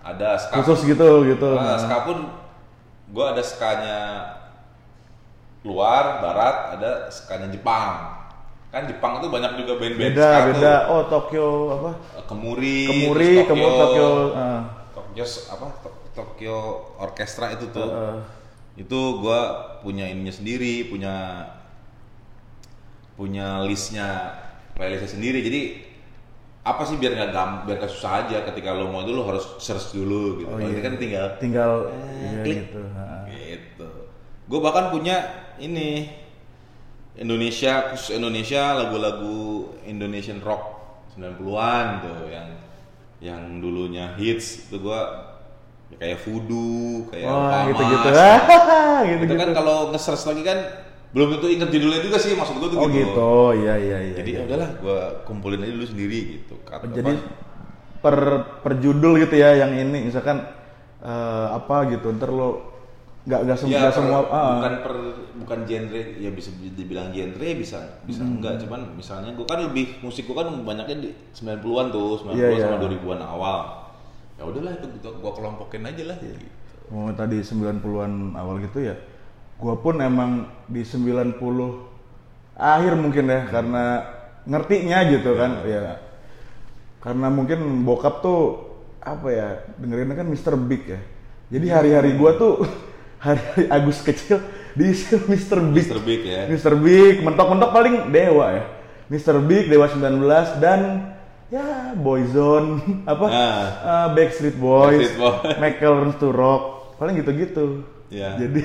Ada 0.02 0.36
ska 0.36 0.54
khusus 0.58 0.86
gitu 0.86 1.10
gitu. 1.26 1.50
Nah, 1.52 1.76
Nah. 1.76 1.78
ska 1.78 1.98
pun 2.04 2.18
gua 3.10 3.34
ada 3.34 3.42
skanya 3.42 4.00
luar, 5.62 6.20
barat, 6.20 6.80
ada 6.80 6.92
skanya 7.10 7.48
Jepang. 7.48 8.16
Kan 8.70 8.86
Jepang 8.86 9.18
itu 9.18 9.28
banyak 9.28 9.52
juga 9.58 9.74
band-band 9.76 10.14
Beda 10.14 10.30
ska 10.30 10.46
beda. 10.48 10.74
tuh. 10.78 10.90
Oh 10.90 11.04
Tokyo 11.06 11.48
apa? 11.72 11.90
Eh, 12.16 12.24
Kemuri, 12.24 12.80
Kemuri, 12.86 13.28
terus 13.36 13.48
Kemuri 13.48 13.76
Tokyo. 13.78 14.08
ah. 14.32 14.62
Tokyo 14.94 15.24
apa? 15.50 15.68
To- 15.82 15.98
Tokyo 16.10 16.56
Orkestra 16.98 17.50
itu 17.50 17.66
tuh. 17.70 17.90
Heeh. 17.90 18.18
Itu 18.78 19.20
gua 19.20 19.40
punya 19.80 20.06
ininya 20.06 20.32
sendiri, 20.32 20.86
punya 20.86 21.44
punya 23.16 23.60
listnya 23.66 24.38
playlistnya 24.74 25.12
sendiri. 25.12 25.40
Jadi 25.42 25.62
apa 26.60 26.82
sih 26.84 26.96
biar 26.96 27.16
nggak 27.16 27.32
gam, 27.32 27.50
biar 27.64 27.80
nggak 27.80 27.90
susah 27.90 28.26
aja 28.26 28.44
ketika 28.46 28.76
lo 28.76 28.92
mau 28.92 29.02
itu 29.02 29.12
lo 29.12 29.24
harus 29.26 29.46
search 29.58 29.96
dulu 29.96 30.44
gitu. 30.44 30.52
Oh, 30.52 30.60
iya. 30.60 30.70
ini 30.70 30.82
kan 30.82 30.94
tinggal 30.96 31.26
Tinggal 31.40 31.72
Eh, 31.88 32.20
iya 32.20 32.40
klik. 32.44 32.58
gitu. 32.68 32.82
gitu. 33.30 33.90
Gue 34.46 34.60
bahkan 34.60 34.90
punya 34.90 35.18
ini 35.58 36.10
Indonesia 37.16 37.92
khusus 37.92 38.16
Indonesia 38.16 38.76
lagu-lagu 38.76 39.72
Indonesian 39.84 40.40
rock 40.40 40.64
90-an 41.14 41.86
tuh 42.00 42.28
yang 42.30 42.48
yang 43.20 43.42
dulunya 43.60 44.16
hits 44.16 44.72
itu 44.72 44.80
gua 44.80 45.28
ya 45.92 45.98
kayak 46.00 46.20
Voodoo, 46.24 47.10
kayak 47.12 47.28
Wah 47.28 47.36
Pamas. 47.36 47.68
gitu-gitu. 47.68 48.08
gitu 48.08 49.14
Itu 49.20 49.24
gitu. 49.28 49.34
kan 49.36 49.50
kalau 49.52 49.78
nge-search 49.92 50.24
lagi 50.32 50.44
kan 50.48 50.60
belum 51.10 51.28
tentu 51.34 51.48
inget 51.50 51.70
judulnya 51.70 52.02
juga 52.02 52.18
sih 52.18 52.32
maksud 52.34 52.56
gua 52.58 52.70
tuh 52.70 52.78
Oh 52.78 52.88
gitu. 52.88 53.02
gitu. 53.02 53.34
Iya 53.58 53.74
iya 53.76 53.98
iya. 54.04 54.16
Jadi 54.18 54.30
iya. 54.30 54.40
ya 54.40 54.46
udahlah 54.46 54.70
gua 54.78 54.98
kumpulin 55.26 55.60
aja 55.60 55.74
dulu 55.74 55.88
sendiri 55.88 56.20
gitu. 56.38 56.56
Kata 56.62 56.86
Jadi 56.88 57.14
apa, 57.14 57.26
per 58.00 58.16
per 58.62 58.74
judul 58.78 59.18
gitu 59.18 59.36
ya 59.36 59.58
yang 59.58 59.74
ini 59.74 60.06
misalkan 60.06 60.38
eh, 61.00 61.48
apa 61.50 61.90
gitu 61.90 62.14
ntar 62.14 62.30
lo 62.30 62.50
nggak 63.20 63.40
nggak 63.46 63.58
sem- 63.58 63.70
Ya, 63.70 63.84
per- 63.84 63.94
semua 63.94 64.20
ah, 64.26 64.58
bukan 64.58 64.74
per 64.80 64.94
bukan 65.38 65.60
genre 65.64 66.02
ya 66.16 66.30
bisa 66.30 66.50
dibilang 66.56 67.12
genre 67.12 67.50
bisa 67.54 67.80
bisa 68.04 68.22
Hmm. 68.22 68.40
enggak 68.40 68.62
cuman 68.62 68.96
misalnya 68.96 69.34
gua 69.34 69.46
kan 69.46 69.60
lebih 69.66 70.00
musik 70.00 70.24
gua 70.24 70.42
kan 70.42 70.56
banyaknya 70.62 70.98
di 71.04 71.10
90-an 71.34 71.90
tuh 71.90 72.22
90-an 72.22 72.38
Iya, 72.38 72.48
iya. 72.54 72.64
sama 72.64 72.78
2000-an 72.80 73.22
awal 73.22 73.60
ya 74.34 74.44
udahlah 74.46 74.72
itu 74.72 74.88
gua 75.20 75.32
kelompokin 75.36 75.84
aja 75.84 76.04
lah 76.06 76.18
gitu. 76.18 76.38
mau 76.90 77.12
tadi 77.12 77.38
90-an 77.40 78.14
awal 78.34 78.56
gitu 78.60 78.80
ya 78.82 78.96
gua 79.60 79.76
pun 79.76 80.00
emang 80.00 80.32
di 80.66 80.82
90 80.82 81.36
akhir 82.56 82.94
mungkin 82.96 83.26
ya 83.28 83.42
karena 83.48 83.84
ngertinya 84.44 84.98
gitu 85.12 85.36
kan 85.36 85.52
ya 85.64 86.00
karena 87.00 87.28
mungkin 87.28 87.84
bokap 87.84 88.20
tuh 88.20 88.40
apa 89.00 89.28
ya 89.32 89.48
dengerinnya 89.76 90.16
kan 90.16 90.28
Mr. 90.28 90.56
Big 90.56 90.84
ya 90.88 91.00
jadi 91.50 91.68
hari-hari 91.76 92.16
gua 92.16 92.36
tuh 92.36 92.64
hari-hari 93.24 93.68
Agus 93.68 94.00
kecil 94.00 94.40
diisi 94.76 95.16
Mr. 95.32 95.60
Big 95.72 95.88
Mr. 95.88 96.00
Big 96.00 96.22
ya 96.24 96.48
Mr. 96.48 96.74
Big, 96.76 97.20
mentok-mentok 97.20 97.72
paling 97.72 97.96
Dewa 98.12 98.48
ya. 98.54 98.64
Mr. 99.10 99.42
Big, 99.42 99.66
Dewa 99.68 99.90
19 99.90 100.22
dan 100.62 100.82
ya 101.50 101.98
Boyzone 101.98 102.78
apa 103.12 103.26
Nah. 103.26 103.64
eh, 103.82 104.08
Backstreet 104.14 104.54
Boys, 104.56 105.10
Backstreet 105.10 105.18
Boys. 105.18 105.58
Michael 105.58 105.94
Runs 106.06 106.18
to 106.22 106.30
Rock, 106.30 106.64
paling 106.96 107.18
gitu-gitu. 107.18 107.82
Ya. 108.14 108.38
Jadi 108.38 108.62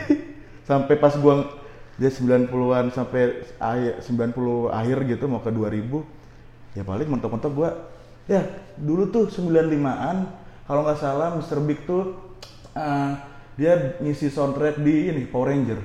sampai 0.65 0.97
pas 0.97 1.15
gua 1.21 1.49
dia 1.95 2.11
90-an 2.11 2.91
sampai 2.91 3.47
akhir 3.63 4.03
90 4.03 4.75
akhir 4.75 4.99
gitu 5.07 5.25
mau 5.31 5.39
ke 5.39 5.53
2000 5.55 6.75
ya 6.75 6.83
paling 6.83 7.07
mentok-mentok 7.07 7.53
gua 7.55 7.71
ya 8.27 8.43
dulu 8.75 9.13
tuh 9.15 9.31
95-an 9.31 10.27
kalau 10.67 10.81
nggak 10.83 10.99
salah 10.99 11.37
Mr. 11.39 11.61
Big 11.63 11.87
tuh 11.87 12.19
eh, 12.75 13.11
dia 13.55 13.95
ngisi 14.03 14.33
soundtrack 14.33 14.83
di 14.83 15.13
ini 15.13 15.23
Power 15.31 15.55
Ranger 15.55 15.79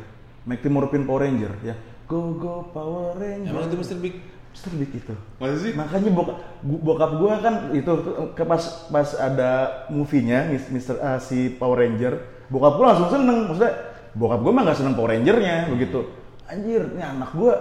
Mighty 0.49 0.69
Morphin 0.71 1.05
Power 1.05 1.27
Ranger 1.27 1.53
ya 1.61 1.75
Go 2.09 2.33
Go 2.41 2.65
Power 2.73 3.13
Ranger 3.19 3.53
emang 3.53 3.69
itu 3.69 3.77
Mr. 3.77 3.97
Big 4.01 4.15
Mr. 4.49 4.73
Big 4.81 4.91
itu 4.97 5.13
masa 5.37 5.55
sih 5.61 5.77
makanya 5.77 6.09
bokap, 6.09 6.37
bokap 6.65 7.11
gua 7.21 7.33
kan 7.37 7.69
itu 7.75 7.91
ke 8.33 8.43
pas 8.47 8.89
pas 8.89 9.09
ada 9.21 9.85
movie-nya 9.93 10.49
Mr. 10.49 10.95
ah, 11.05 11.19
si 11.21 11.53
Power 11.53 11.85
Ranger 11.85 12.17
bokap 12.49 12.73
gua 12.81 12.85
langsung 12.97 13.13
seneng 13.13 13.45
maksudnya 13.45 13.88
bokap 14.13 14.39
gua 14.39 14.51
mah 14.51 14.63
nggak 14.65 14.77
seneng 14.77 14.93
Power 14.93 15.11
Ranger-nya 15.11 15.69
begitu 15.69 15.99
anjir 16.45 16.81
ini 16.89 17.03
anak 17.03 17.29
gua 17.31 17.55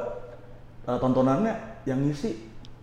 eh, 0.84 0.98
tontonannya 0.98 1.54
yang 1.84 2.00
ngisi 2.00 2.36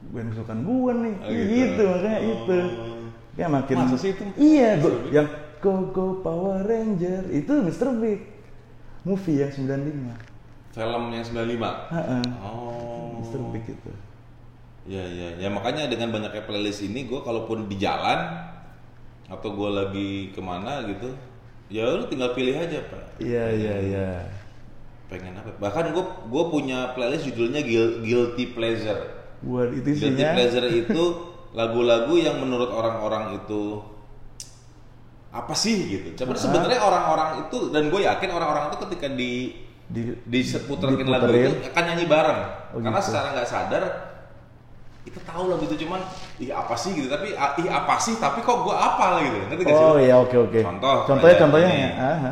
band 0.05 0.31
kesukaan 0.31 0.61
gua 0.61 0.91
nih 0.93 1.15
Oh, 1.17 1.31
gitu. 1.31 1.45
gitu. 1.49 1.83
makanya 1.87 2.19
Oh. 2.19 2.29
itu 2.31 2.57
ya 3.35 3.47
makin 3.47 3.75
Masa 3.81 3.97
sih 3.97 4.11
itu? 4.11 4.23
iya. 4.37 4.77
Big? 4.77 5.11
yang 5.11 5.27
Go 5.59 5.89
Go 5.89 6.21
Power 6.21 6.61
Ranger 6.61 7.25
itu 7.29 7.49
Mr. 7.51 7.89
Big 7.97 8.21
movie 9.01 9.37
yang 9.37 9.49
95 9.49 10.13
film 10.71 11.03
yang 11.09 11.25
95 11.25 11.89
Heeh. 11.89 12.23
oh 12.39 13.17
Mr. 13.19 13.39
Big 13.49 13.65
itu 13.67 13.91
Ya 14.85 15.01
ya 15.01 15.33
ya 15.41 15.49
makanya 15.49 15.89
dengan 15.89 16.13
banyaknya 16.13 16.45
playlist 16.45 16.85
ini 16.85 17.09
gue 17.09 17.17
kalaupun 17.17 17.65
di 17.65 17.73
jalan 17.75 18.37
atau 19.25 19.49
gue 19.49 19.69
lagi 19.73 20.09
ke 20.29 20.37
mana 20.37 20.85
gitu 20.85 21.09
ya 21.69 21.83
lu 21.97 22.05
tinggal 22.05 22.31
pilih 22.37 22.55
aja 22.55 22.79
pak. 22.85 23.03
Iya 23.21 23.45
iya 23.53 23.75
iya. 23.81 24.09
pengen 25.05 25.37
apa? 25.37 25.53
Bahkan 25.61 25.93
gue 25.93 26.03
gue 26.33 26.43
punya 26.49 26.91
playlist 26.97 27.29
judulnya 27.29 27.61
Guil- 27.61 28.01
guilty 28.01 28.57
pleasure. 28.57 29.05
Buat 29.45 29.77
itu 29.77 29.93
guilty 29.93 30.17
isinya 30.17 30.33
pleasure 30.33 30.67
itu 30.81 31.03
lagu-lagu 31.53 32.13
yang 32.17 32.41
menurut 32.41 32.73
orang-orang 32.73 33.37
itu 33.37 33.79
apa 35.29 35.53
sih 35.53 35.77
gitu. 35.91 36.07
Coba 36.25 36.33
sebenarnya 36.39 36.79
orang-orang 36.81 37.29
itu 37.45 37.69
dan 37.69 37.91
gue 37.93 38.01
yakin 38.01 38.29
orang-orang 38.33 38.63
itu 38.73 38.77
ketika 38.87 39.07
di 39.13 39.31
di 39.85 40.01
diseputerin 40.25 41.05
lagu 41.05 41.29
diputerin. 41.29 41.53
itu 41.53 41.69
akan 41.69 41.83
nyanyi 41.85 42.05
bareng. 42.09 42.39
Oh, 42.73 42.79
karena 42.81 42.99
gitu. 42.99 43.07
secara 43.13 43.27
nggak 43.37 43.49
sadar 43.49 43.83
itu 45.05 45.19
tahu 45.21 45.43
lagu 45.47 45.63
itu 45.63 45.77
cuman 45.79 46.01
ih 46.37 46.49
apa 46.49 46.73
sih 46.73 46.91
gitu 46.91 47.05
tapi 47.05 47.31
ah, 47.33 47.53
ih 47.55 47.69
apa 47.69 47.95
sih 47.95 48.17
tapi 48.17 48.41
kok 48.41 48.57
gua 48.59 48.75
apal 48.87 49.21
gitu 49.21 49.37
ngerti 49.43 49.61
gak 49.63 49.71
sih 49.71 49.85
Oh 49.85 49.97
iya 49.97 50.15
oke 50.17 50.33
oke. 50.39 50.59
Contoh, 50.59 50.97
Contohnya 51.05 51.35
contohnya 51.37 51.69
ini. 51.69 51.79
ya. 51.79 51.89
Aha. 51.95 52.31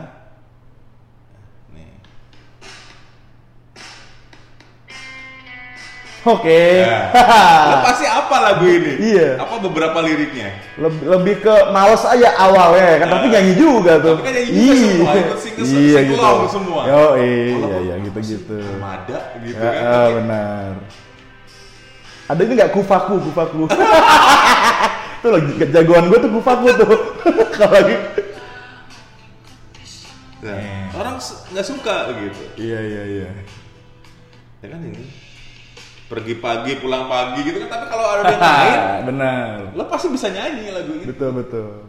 nih 1.72 1.90
Oke. 6.24 6.62
Ya. 6.84 7.00
lo 7.68 7.78
pasti 7.84 8.06
apa 8.08 8.36
lagu 8.42 8.66
ini 8.66 8.92
Iya. 9.12 9.30
apa 9.38 9.56
beberapa 9.60 10.00
liriknya 10.00 10.56
Lebih, 10.80 11.04
lebih 11.06 11.36
ke 11.42 11.56
males 11.70 12.02
aja 12.02 12.32
awalnya 12.38 12.96
kan 12.98 13.08
tapi 13.12 13.28
nyanyi 13.28 13.54
juga 13.54 14.00
tuh. 14.00 14.18
Tapi 14.18 14.24
kan 14.24 14.34
nyanyi 14.34 14.50
juga 14.50 14.74
semua, 14.74 15.12
ikut 15.14 15.38
sing- 15.38 15.56
sing- 15.60 15.84
iya 15.84 16.00
gitu. 16.02 16.24
semua. 16.50 16.82
Yo 16.84 17.04
iya 17.20 17.78
iya 17.84 17.96
gitu-gitu. 18.02 18.56
Armada 18.58 19.20
gitu 19.38 19.60
Ya, 19.60 19.70
kan 19.70 19.84
ah, 19.84 20.08
benar. 20.16 20.72
Ada 22.24 22.42
ini 22.42 22.54
nggak 22.56 22.72
kufaku 22.72 23.16
kufaku. 23.22 23.68
tuh 25.24 25.30
lagi 25.30 25.52
jagoan 25.68 26.08
gue 26.08 26.20
tuh 26.20 26.32
kufaku 26.32 26.68
tuh. 26.74 26.92
Kalau 27.56 27.72
lagi. 27.74 27.96
Nah, 30.44 30.60
orang 30.94 31.16
se- 31.24 31.40
nggak 31.50 31.64
suka 31.64 32.12
gitu 32.14 32.44
Iya 32.60 32.80
iya 32.84 33.04
iya. 33.08 33.30
ya 34.60 34.68
kan 34.68 34.80
ini 34.82 35.08
pergi 36.04 36.36
pagi 36.36 36.76
pulang 36.78 37.08
pagi 37.08 37.48
gitu 37.48 37.64
kan 37.64 37.70
tapi 37.72 37.86
kalau 37.88 38.06
ada 38.06 38.28
yang 38.28 38.44
main 38.44 38.80
benar. 39.08 39.72
lo 39.72 39.88
pasti 39.88 40.12
bisa 40.12 40.28
nyanyi 40.28 40.68
lagu 40.70 40.92
itu 40.94 41.08
Betul 41.08 41.32
betul. 41.40 41.88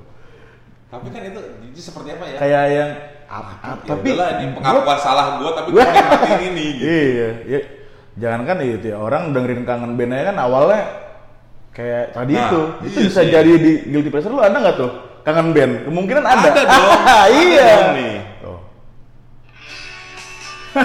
Tapi 0.87 1.07
kan 1.11 1.23
itu, 1.25 1.41
itu 1.67 1.81
seperti 1.83 2.15
apa 2.15 2.25
ya? 2.25 2.37
Kayak 2.39 2.65
yang 2.71 2.91
Ya 3.27 3.75
tapi 3.83 4.09
udahlah, 4.15 4.29
ini 4.39 4.55
pengakuan 4.55 4.99
salah 5.03 5.43
gua 5.43 5.51
tapi 5.51 5.75
gua 5.75 5.83
nikmatin 5.83 6.41
ini 6.47 6.67
gitu. 6.79 6.87
Iya, 6.87 7.29
ya. 7.43 7.59
Jangan 8.15 8.41
kan 8.47 8.57
itu 8.63 8.87
ya 8.89 8.97
orang 8.97 9.35
dengerin 9.35 9.67
kangen 9.67 9.99
bandnya 9.99 10.31
kan 10.31 10.37
awalnya 10.39 10.83
kayak 11.75 12.15
tadi 12.15 12.39
Nah, 12.39 12.47
itu, 12.47 12.61
itu 12.87 12.99
iya 13.03 13.07
bisa 13.11 13.21
sih. 13.27 13.31
jadi 13.35 13.53
di 13.59 13.73
guilty 13.91 14.07
pleasure 14.07 14.31
lu 14.31 14.39
ada 14.39 14.55
nggak 14.55 14.77
tuh 14.79 14.91
kangen 15.27 15.51
band? 15.51 15.73
Kemungkinan 15.91 16.23
ada. 16.23 16.49
Ada 16.53 16.63
dong. 16.63 16.91
iya. 17.43 17.65
Ada 17.65 17.75
dong 17.75 17.91
nih. 17.99 18.15
Tuh. 18.39 18.59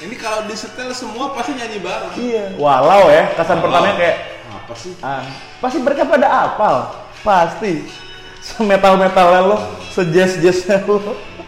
Ini 0.00 0.14
kalau 0.16 0.48
disetel 0.48 0.88
semua 0.96 1.36
pasti 1.36 1.52
nyanyi 1.52 1.78
bareng. 1.80 2.12
Iya. 2.16 2.44
Walau 2.56 3.12
ya 3.12 3.28
kesan 3.36 3.60
Walau. 3.60 3.64
pertamanya 3.68 3.96
kayak 3.96 4.16
Apa 4.50 4.56
apa 4.56 4.74
sih? 4.76 4.92
Ah, 5.04 5.22
pasti 5.60 5.78
mereka 5.78 6.02
pada 6.06 6.26
apal, 6.48 6.74
pasti. 7.20 7.84
Semetal 8.40 8.96
metalnya 8.96 9.44
lo, 9.44 9.56
sejazz 9.92 10.40
jazznya 10.40 10.80
lo, 10.88 10.96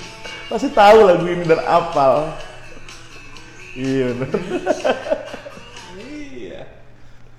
pasti 0.52 0.68
tahu 0.68 1.09
lagu 1.09 1.25
ini 1.25 1.49
dan 1.49 1.64
apal. 1.64 2.28
Iya 3.73 4.07
bener. 4.17 4.41
Iya. 5.99 6.61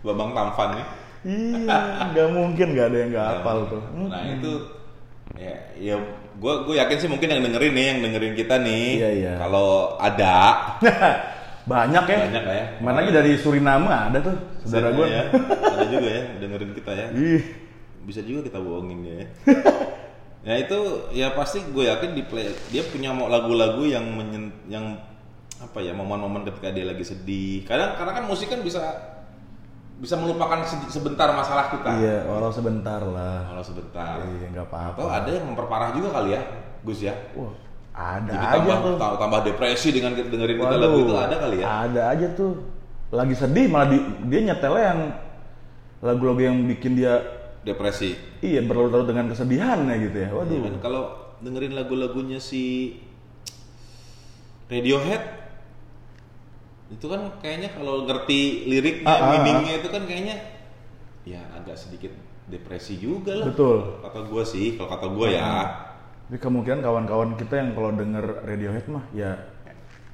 Babang 0.03 0.31
Tampan 0.33 0.69
nih. 0.79 0.87
Iya, 1.23 1.79
nggak 2.11 2.27
mungkin 2.35 2.67
nggak 2.75 2.87
ada 2.91 2.97
yang 2.99 3.09
nggak 3.15 3.27
apal 3.39 3.57
tuh. 3.71 3.83
Nah 4.11 4.23
itu 4.27 4.51
ya, 5.39 5.55
ya 5.79 5.95
gue 6.35 6.53
gue 6.67 6.75
yakin 6.75 6.97
sih 6.99 7.07
mungkin 7.07 7.31
yang 7.31 7.41
dengerin 7.47 7.71
nih, 7.71 7.85
yang 7.95 7.99
dengerin 8.03 8.35
kita 8.35 8.55
nih. 8.59 8.87
Iya, 8.99 9.09
iya. 9.15 9.33
Kalau 9.39 9.95
ada, 10.03 10.35
Banyak 11.71 12.03
ya. 12.11 12.17
Banyak 12.27 12.43
lah 12.43 12.55
ya. 12.59 12.65
Mana 12.83 12.97
aja 13.07 13.11
dari 13.23 13.39
Suriname 13.39 13.87
ada 13.87 14.19
tuh, 14.19 14.35
saudara 14.67 14.91
gue. 14.91 15.07
ya, 15.07 15.23
ada 15.63 15.85
juga 15.87 16.09
ya 16.11 16.21
dengerin 16.43 16.71
kita 16.75 16.91
ya. 16.91 17.07
Ih, 17.15 17.43
Bisa 18.03 18.19
juga 18.19 18.43
kita 18.51 18.59
bohongin 18.59 18.99
ya. 19.07 19.15
ya 20.43 20.53
itu 20.59 20.79
ya 21.15 21.31
pasti 21.31 21.63
gue 21.63 21.87
yakin 21.87 22.19
di 22.19 22.23
play 22.27 22.51
dia 22.67 22.83
punya 22.83 23.15
mau 23.15 23.31
lagu-lagu 23.31 23.79
yang 23.87 24.03
menyen, 24.11 24.51
yang 24.67 24.99
apa 25.59 25.79
ya 25.79 25.91
momen-momen 25.91 26.41
ketika 26.43 26.69
dia 26.69 26.85
lagi 26.85 27.03
sedih. 27.03 27.63
Kadang 27.63 27.93
karena 27.93 28.11
kan 28.11 28.23
musik 28.25 28.47
kan 28.47 28.59
bisa 28.59 28.81
bisa 29.93 30.17
melupakan 30.17 30.59
se- 30.63 30.89
sebentar 30.89 31.31
masalah 31.31 31.69
kita. 31.69 31.89
iya, 31.95 32.25
walau 32.25 32.49
sebentar 32.49 32.99
lah. 32.99 33.47
Kalau 33.47 33.63
sebentar. 33.63 34.19
Iya, 34.19 34.47
nggak 34.51 34.65
apa-apa. 34.67 34.97
Atau 34.97 35.07
ada 35.07 35.29
yang 35.29 35.45
memperparah 35.47 35.89
juga 35.93 36.09
kali 36.11 36.35
ya, 36.35 36.41
Gus 36.81 36.99
ya. 36.99 37.15
Wah, 37.37 37.53
ada 37.93 38.27
Jadi 38.27 38.43
aja 38.43 38.55
tambah 38.57 38.77
tuh. 38.81 38.95
ta- 38.97 39.15
tambah 39.15 39.39
depresi 39.45 39.89
dengan 39.91 40.11
kita 40.11 40.27
dengerin 40.27 40.57
kita 40.57 40.67
Waduh, 40.67 40.81
lagu 40.81 40.97
itu 40.99 41.13
ada 41.15 41.35
kali 41.37 41.55
ya. 41.61 41.65
Ada 41.87 42.01
aja 42.11 42.27
tuh. 42.33 42.53
Lagi 43.13 43.35
sedih 43.37 43.65
malah 43.69 43.87
di- 43.93 44.07
dia 44.27 44.39
nyetelnya 44.43 44.83
yang 44.83 45.01
lagu-lagu 46.01 46.41
yang 46.41 46.57
bikin 46.67 46.97
dia 46.97 47.21
Depresi. 47.63 48.17
iya 48.43 48.59
berlarut-larut 48.59 49.07
dengan 49.07 49.31
kesedihannya 49.31 49.95
gitu 50.03 50.17
ya. 50.19 50.29
Waduh. 50.35 50.51
Iya 50.51 50.61
kan? 50.67 50.75
Kalau 50.81 51.03
dengerin 51.39 51.77
lagu-lagunya 51.77 52.41
si 52.41 52.97
Radiohead 54.67 55.42
itu 56.93 57.05
kan 57.05 57.21
kayaknya 57.39 57.73
kalau 57.73 58.05
ngerti 58.05 58.39
liriknya, 58.65 59.05
Ah, 59.05 59.11
ah, 59.11 59.19
ah. 59.19 59.29
meaningnya 59.33 59.73
itu 59.81 59.89
kan 59.89 60.03
kayaknya 60.05 60.35
ya 61.23 61.41
agak 61.53 61.73
sedikit 61.73 62.13
depresi 62.45 62.97
juga 62.97 63.33
lah. 63.33 63.47
Betul. 63.49 63.99
Kata 63.99 64.19
gua 64.23 64.43
sih, 64.43 64.75
kalau 64.75 64.89
kata 64.89 65.07
gua 65.09 65.27
ya. 65.27 65.49
Tapi 66.23 66.37
kemungkinan 66.39 66.79
kawan-kawan 66.79 67.29
kita 67.35 67.53
yang 67.55 67.69
kalau 67.71 67.91
denger 67.91 68.25
Radiohead 68.43 68.85
mah 68.87 69.05
ya 69.11 69.31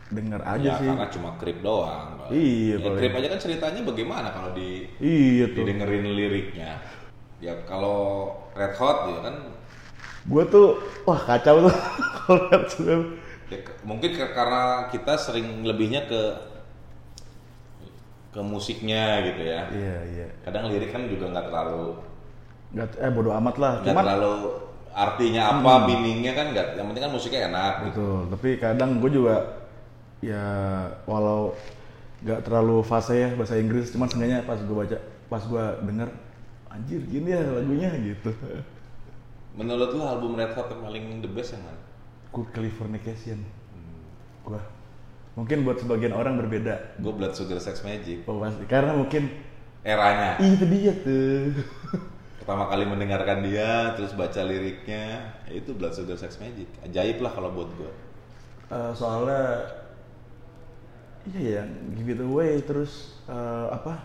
denger 0.09 0.41
aja 0.41 0.65
ya 0.65 0.74
sih. 0.75 0.89
karena 0.89 1.07
cuma 1.07 1.29
krip 1.38 1.57
doang. 1.62 2.17
Iya, 2.29 2.75
Ya, 2.77 2.89
krip 2.91 3.13
aja 3.13 3.27
kan 3.29 3.39
ceritanya 3.39 3.81
bagaimana 3.83 4.27
kalau 4.29 4.51
di 4.51 4.89
Iya 4.98 5.53
tuh. 5.53 5.63
didengerin 5.63 6.05
liriknya. 6.09 6.81
Ya 7.39 7.53
kalau 7.63 8.29
Red 8.51 8.74
Hot 8.75 8.98
ya 9.07 9.19
kan 9.21 9.36
Gue 10.27 10.43
tuh 10.45 10.75
wah 11.05 11.15
kacau 11.17 11.63
tuh 11.63 11.75
kalau 12.19 12.41
lihat 12.45 12.65
film. 12.69 13.01
ya, 13.48 13.57
mungkin 13.81 14.12
karena 14.13 14.62
kita 14.91 15.13
sering 15.15 15.63
lebihnya 15.63 16.05
ke 16.05 16.21
ke 18.29 18.39
musiknya 18.45 19.25
gitu 19.25 19.41
ya. 19.41 19.62
Iya 19.74 19.98
iya. 20.13 20.27
Kadang 20.45 20.69
lirik 20.69 20.93
kan 20.93 21.09
juga 21.09 21.33
nggak 21.33 21.45
terlalu 21.50 21.98
Nggak, 22.69 22.89
eh 23.01 23.09
bodo 23.09 23.33
amat 23.33 23.55
lah. 23.57 23.74
nggak 23.81 23.88
Cuman 23.89 24.03
terlalu 24.05 24.33
artinya 24.93 25.41
apa, 25.57 25.71
meaningnya 25.89 26.33
kan 26.38 26.45
nggak. 26.53 26.67
Yang 26.77 26.86
penting 26.93 27.03
kan 27.03 27.13
musiknya 27.13 27.41
enak. 27.50 27.74
Gitu. 27.74 27.86
betul. 27.89 28.19
Tapi 28.29 28.50
kadang 28.62 28.89
gue 29.01 29.12
juga 29.12 29.36
ya 30.21 30.45
walau 31.09 31.57
nggak 32.21 32.43
terlalu 32.45 32.83
fase 32.83 33.15
ya 33.15 33.29
bahasa 33.33 33.55
Inggris, 33.55 33.95
cuman 33.95 34.12
seenggaknya 34.12 34.43
pas 34.43 34.59
gue 34.59 34.75
baca, 34.75 34.98
pas 35.31 35.39
gue 35.39 35.65
denger 35.88 36.09
anjir 36.69 37.01
gini 37.07 37.31
ya 37.33 37.41
lagunya 37.41 37.89
gitu. 37.98 38.29
Menurut 39.57 39.89
lu 39.98 40.03
album 40.05 40.38
Red 40.38 40.53
Hot 40.53 40.69
yang 40.69 40.81
paling 40.86 41.05
the 41.25 41.31
best 41.31 41.57
yang 41.57 41.63
mana? 41.65 41.81
Good 42.29 42.53
Californication. 42.53 43.41
Gua 44.45 44.61
mungkin 45.40 45.64
buat 45.64 45.80
sebagian 45.80 46.12
orang 46.12 46.36
berbeda. 46.36 47.00
Gue 47.00 47.16
Blood 47.16 47.32
Sugar 47.40 47.64
Sex 47.64 47.80
Magic. 47.88 48.28
Oh, 48.28 48.44
pasti. 48.44 48.68
Karena 48.68 48.92
mungkin 48.92 49.32
Eranya. 49.80 50.36
Itu 50.44 50.68
dia 50.68 50.92
tuh. 50.92 51.56
Pertama 52.44 52.68
kali 52.68 52.84
mendengarkan 52.84 53.48
dia, 53.48 53.96
terus 53.96 54.12
baca 54.12 54.42
liriknya, 54.44 55.32
ya 55.48 55.54
itu 55.56 55.72
Blood 55.72 55.96
Sugar 55.96 56.20
Sex 56.20 56.36
Magic. 56.44 56.68
Ajaib 56.84 57.24
lah 57.24 57.32
kalau 57.32 57.56
buat 57.56 57.72
gue. 57.80 57.92
Eh, 58.70 58.92
soalnya 58.94 59.72
iya 61.32 61.62
ya, 61.62 61.64
give 61.96 62.12
it 62.12 62.20
away 62.20 62.60
terus 62.60 63.16
eh, 63.32 63.68
apa? 63.72 64.04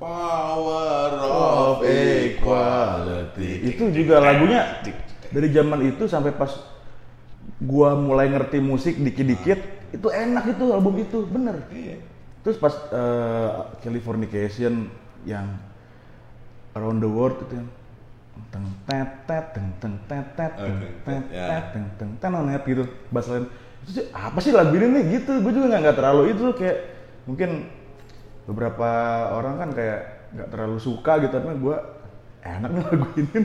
Power 0.00 1.10
of 1.20 1.84
equality. 1.84 3.76
Itu 3.76 3.92
juga 3.92 4.18
lagunya 4.18 4.80
dari 5.30 5.48
zaman 5.52 5.80
itu 5.94 6.10
sampai 6.10 6.34
pas 6.34 6.52
gua 7.62 7.94
mulai 7.94 8.26
ngerti 8.30 8.58
musik 8.58 8.98
dikit-dikit 8.98 9.62
itu 9.92 10.08
enak 10.08 10.44
itu 10.48 10.64
album 10.72 10.94
itu 10.98 11.18
bener. 11.28 11.56
Iya. 11.68 11.96
Terus 12.42 12.56
pas 12.58 12.74
eh, 12.90 13.50
Californication 13.84 14.88
yang 15.22 15.46
Around 16.72 17.04
the 17.04 17.10
World 17.10 17.36
itu 17.46 17.60
yang 17.60 17.68
teng 18.48 18.64
tet 18.88 19.10
tet 19.28 19.44
teng 19.52 19.68
teng 19.76 19.94
tet 20.08 20.26
tet 20.32 20.52
Oh, 20.56 20.64
teng 20.64 20.76
teng, 20.80 20.92
tet 21.04 21.24
ya. 21.28 21.46
tet 21.52 21.64
teng 21.76 21.86
teng 22.00 22.10
tenonet 22.16 22.64
gitu 22.64 22.88
bass 23.12 23.28
line 23.28 23.44
itu 23.84 23.90
sih 24.00 24.04
apa 24.08 24.38
sih 24.40 24.56
lagu 24.56 24.72
ini 24.72 24.88
nih 24.88 25.04
gitu 25.20 25.44
gue 25.44 25.52
juga 25.52 25.76
nggak 25.76 25.96
terlalu 26.00 26.32
itu 26.32 26.44
kayak 26.56 26.78
mungkin 27.28 27.68
beberapa 28.48 28.88
orang 29.36 29.54
kan 29.60 29.70
kayak 29.76 30.00
nggak 30.32 30.48
terlalu 30.48 30.78
suka 30.80 31.20
gitu 31.20 31.34
tapi 31.36 31.60
gue 31.60 31.76
enak 32.40 32.70
nih 32.72 32.82
lagu 32.88 33.08
ini 33.20 33.40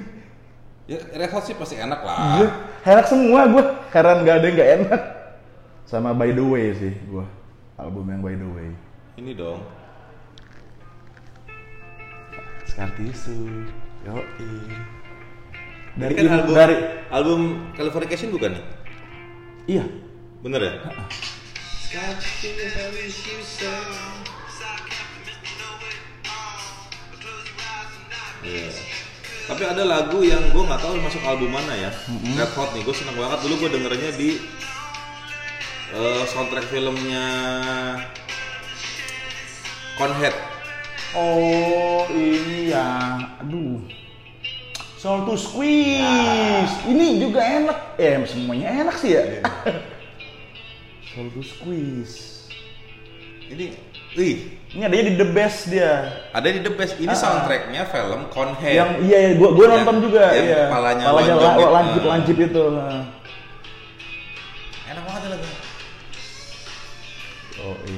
Ya 0.87 1.03
Red 1.11 1.35
Hot 1.35 1.43
sih 1.43 1.51
pasti 1.51 1.75
enak 1.75 1.99
lah. 1.99 2.39
Iya, 2.39 2.47
enak 2.87 3.05
semua 3.11 3.43
gue 3.51 3.59
heran 3.91 4.23
nggak 4.23 4.35
ada 4.39 4.45
yang 4.47 4.55
nggak 4.55 4.71
enak 4.79 5.01
sama 5.87 6.11
By 6.11 6.35
the 6.35 6.43
Way 6.43 6.75
sih 6.75 6.93
gue 7.07 7.23
album 7.79 8.11
yang 8.11 8.19
By 8.19 8.35
the 8.35 8.43
Way 8.43 8.69
Ini 9.17 9.33
dong. 9.33 9.63
Scar 12.67 12.91
Tissue 12.99 13.65
yo 14.03 14.19
Dari 15.97 16.13
dari 16.13 16.27
kan 16.29 16.43
album, 16.43 16.53
dari 16.53 16.75
album 17.09 17.41
Californication 17.73 18.29
bukan 18.35 18.59
nih? 18.59 18.63
iya 19.65 19.85
Bener 20.43 20.61
ya? 20.61 20.73
Iya. 28.47 28.69
Tapi 29.47 29.63
ada 29.63 29.83
lagu 29.87 30.19
yang 30.21 30.43
gue 30.51 30.63
nggak 30.67 30.83
tahu 30.83 30.99
masuk 30.99 31.23
album 31.25 31.49
mana 31.51 31.73
ya. 31.73 31.91
Red 32.37 32.51
Hot 32.53 32.75
nih, 32.75 32.83
gue 32.85 32.95
seneng 32.95 33.15
banget 33.17 33.39
dulu 33.47 33.65
gue 33.65 33.69
dengernya 33.79 34.11
di 34.19 34.39
eh, 35.93 36.23
soundtrack 36.25 36.65
filmnya 36.67 37.25
Conhead. 39.97 40.35
Oh 41.17 42.05
ini 42.13 42.69
ya, 42.69 42.85
aduh. 43.41 43.81
Soul 44.97 45.25
to 45.25 45.33
squeeze. 45.33 46.73
Ini 46.85 47.17
juga 47.17 47.41
enak. 47.41 47.77
Eh 47.97 48.21
semuanya 48.29 48.85
enak 48.85 48.95
sih 48.97 49.17
ya. 49.17 49.41
Soul 51.09 51.33
to 51.33 51.41
squeeze. 51.41 52.45
Ini, 53.49 53.73
wih, 54.13 54.53
Ini 54.67 54.83
adanya 54.85 55.05
di 55.09 55.13
The 55.15 55.27
Best 55.31 55.71
dia. 55.71 56.13
ada 56.29 56.45
di 56.45 56.61
The 56.61 56.69
Best. 56.69 56.99
Ini 56.99 57.09
Ah. 57.09 57.17
soundtracknya 57.17 57.81
film 57.89 58.29
Conhead. 58.29 58.75
Yang 58.77 58.91
iya, 59.01 59.17
iya 59.17 59.31
gua, 59.33 59.49
gua 59.55 59.65
Yang- 59.65 59.73
nonton 59.81 59.97
juga. 60.03 60.23
yang 60.29 60.45
iya. 60.45 60.61
kepalanya 60.69 61.05
gitu. 61.09 61.65
lancip 61.73 62.01
Ah. 62.03 62.09
lancip 62.13 62.37
itu. 62.37 62.63
ah. 62.69 63.01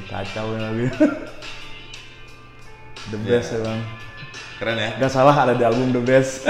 Kacau 0.09 0.45
ya 0.53 0.59
lagi. 0.65 0.85
The 3.09 3.17
Iya. 3.17 3.25
Best 3.31 3.49
emang. 3.55 3.79
Keren 4.59 4.75
ya? 4.75 4.89
Gak 4.99 5.11
salah 5.11 5.33
ada 5.33 5.53
di 5.53 5.63
album 5.63 5.89
The 5.89 6.01
Best. 6.01 6.43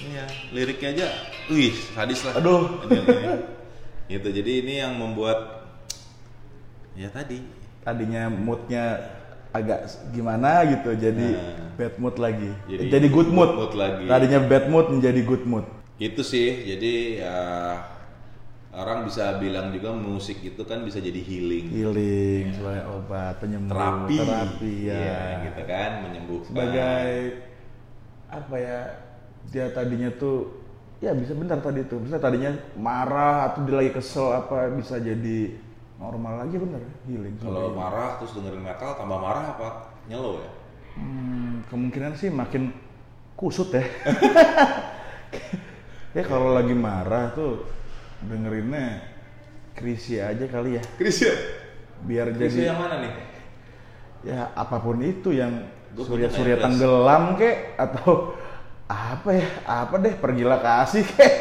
Iya, 0.00 0.24
liriknya 0.56 0.88
aja, 0.96 1.06
wih, 1.52 1.76
sadis 1.92 2.24
lah. 2.24 2.40
Aduh. 2.40 2.80
Ini, 2.88 2.98
ini. 3.04 3.28
Gitu, 4.08 4.28
jadi 4.32 4.52
ini 4.64 4.74
yang 4.80 4.96
membuat 4.96 5.68
ya 6.96 7.12
tadi 7.12 7.44
Tadinya 7.80 8.28
moodnya 8.28 8.96
agak 9.52 9.88
gimana 10.12 10.64
gitu, 10.68 10.92
jadi 10.92 11.32
Nah. 11.32 11.72
bad 11.76 11.94
mood 11.96 12.16
lagi. 12.16 12.52
Jadi 12.68 12.92
Jadi, 12.92 13.06
good 13.08 13.28
mood. 13.28 13.56
mood 13.56 13.72
lagi. 13.72 14.04
Tadinya 14.04 14.40
bad 14.44 14.68
mood 14.68 14.86
menjadi 14.88 15.20
good 15.20 15.44
mood. 15.44 15.64
itu 15.96 16.20
sih. 16.20 16.64
Jadi 16.64 17.20
ya 17.20 17.36
orang 18.70 19.02
bisa 19.02 19.34
bilang 19.42 19.74
juga 19.74 19.90
musik 19.90 20.38
itu 20.46 20.62
kan 20.62 20.86
bisa 20.86 21.02
jadi 21.02 21.18
healing, 21.18 21.74
Healing 21.74 22.54
sebagai 22.54 22.86
obat 22.94 23.34
penyembuh, 23.42 23.74
terapi, 23.74 24.14
terapi 24.14 24.74
ya. 24.86 24.94
Iya, 24.94 25.22
gitu 25.50 25.62
kan, 25.66 25.90
menyembuhkan. 26.06 26.46
Sebagai 26.46 27.08
apa 28.30 28.56
ya? 28.56 28.80
Dia 29.50 29.66
tadinya 29.74 30.10
tuh 30.14 30.62
ya 31.02 31.10
bisa 31.18 31.34
bentar 31.34 31.58
tadi 31.58 31.82
tuh. 31.90 31.98
Bisa 31.98 32.22
tadinya 32.22 32.54
marah 32.78 33.50
atau 33.50 33.66
dia 33.66 33.74
lagi 33.74 33.90
kesel 33.90 34.30
apa 34.30 34.70
bisa 34.70 35.02
jadi 35.02 35.50
normal 36.00 36.46
lagi 36.46 36.56
bener 36.56 36.80
healing 37.04 37.36
Kalau 37.44 37.76
marah 37.76 38.16
terus 38.22 38.32
dengerin 38.38 38.62
metal 38.62 38.94
tambah 38.94 39.18
marah 39.18 39.44
apa? 39.58 39.68
Nyelo 40.06 40.38
ya? 40.38 40.50
Hmm, 40.94 41.66
kemungkinan 41.66 42.14
sih 42.14 42.30
makin 42.30 42.70
kusut 43.34 43.74
ya. 43.74 43.82
ya 46.16 46.22
kalau 46.22 46.54
lagi 46.54 46.74
marah 46.74 47.34
tuh 47.34 47.79
dengerinnya 48.26 49.00
Krisya 49.76 50.34
aja 50.36 50.44
kali 50.50 50.76
ya. 50.76 50.82
Krisya. 51.00 51.32
Biar 52.04 52.32
Krisya 52.32 52.48
jadi 52.48 52.70
yang 52.72 52.80
mana 52.80 52.96
nih? 53.04 53.12
ya 54.20 54.52
apa 54.52 54.76
pun 54.84 55.00
itu 55.00 55.32
yang 55.32 55.64
Gua 55.96 56.04
surya-surya 56.04 56.60
punya 56.60 56.60
playlist. 56.60 56.64
tenggelam 56.76 57.24
kek 57.40 57.56
atau 57.80 58.36
apa 58.90 59.30
ya 59.32 59.48
apa 59.64 59.94
deh 59.96 60.14
pergilah 60.18 60.60
kasih 60.60 61.04
kek. 61.06 61.34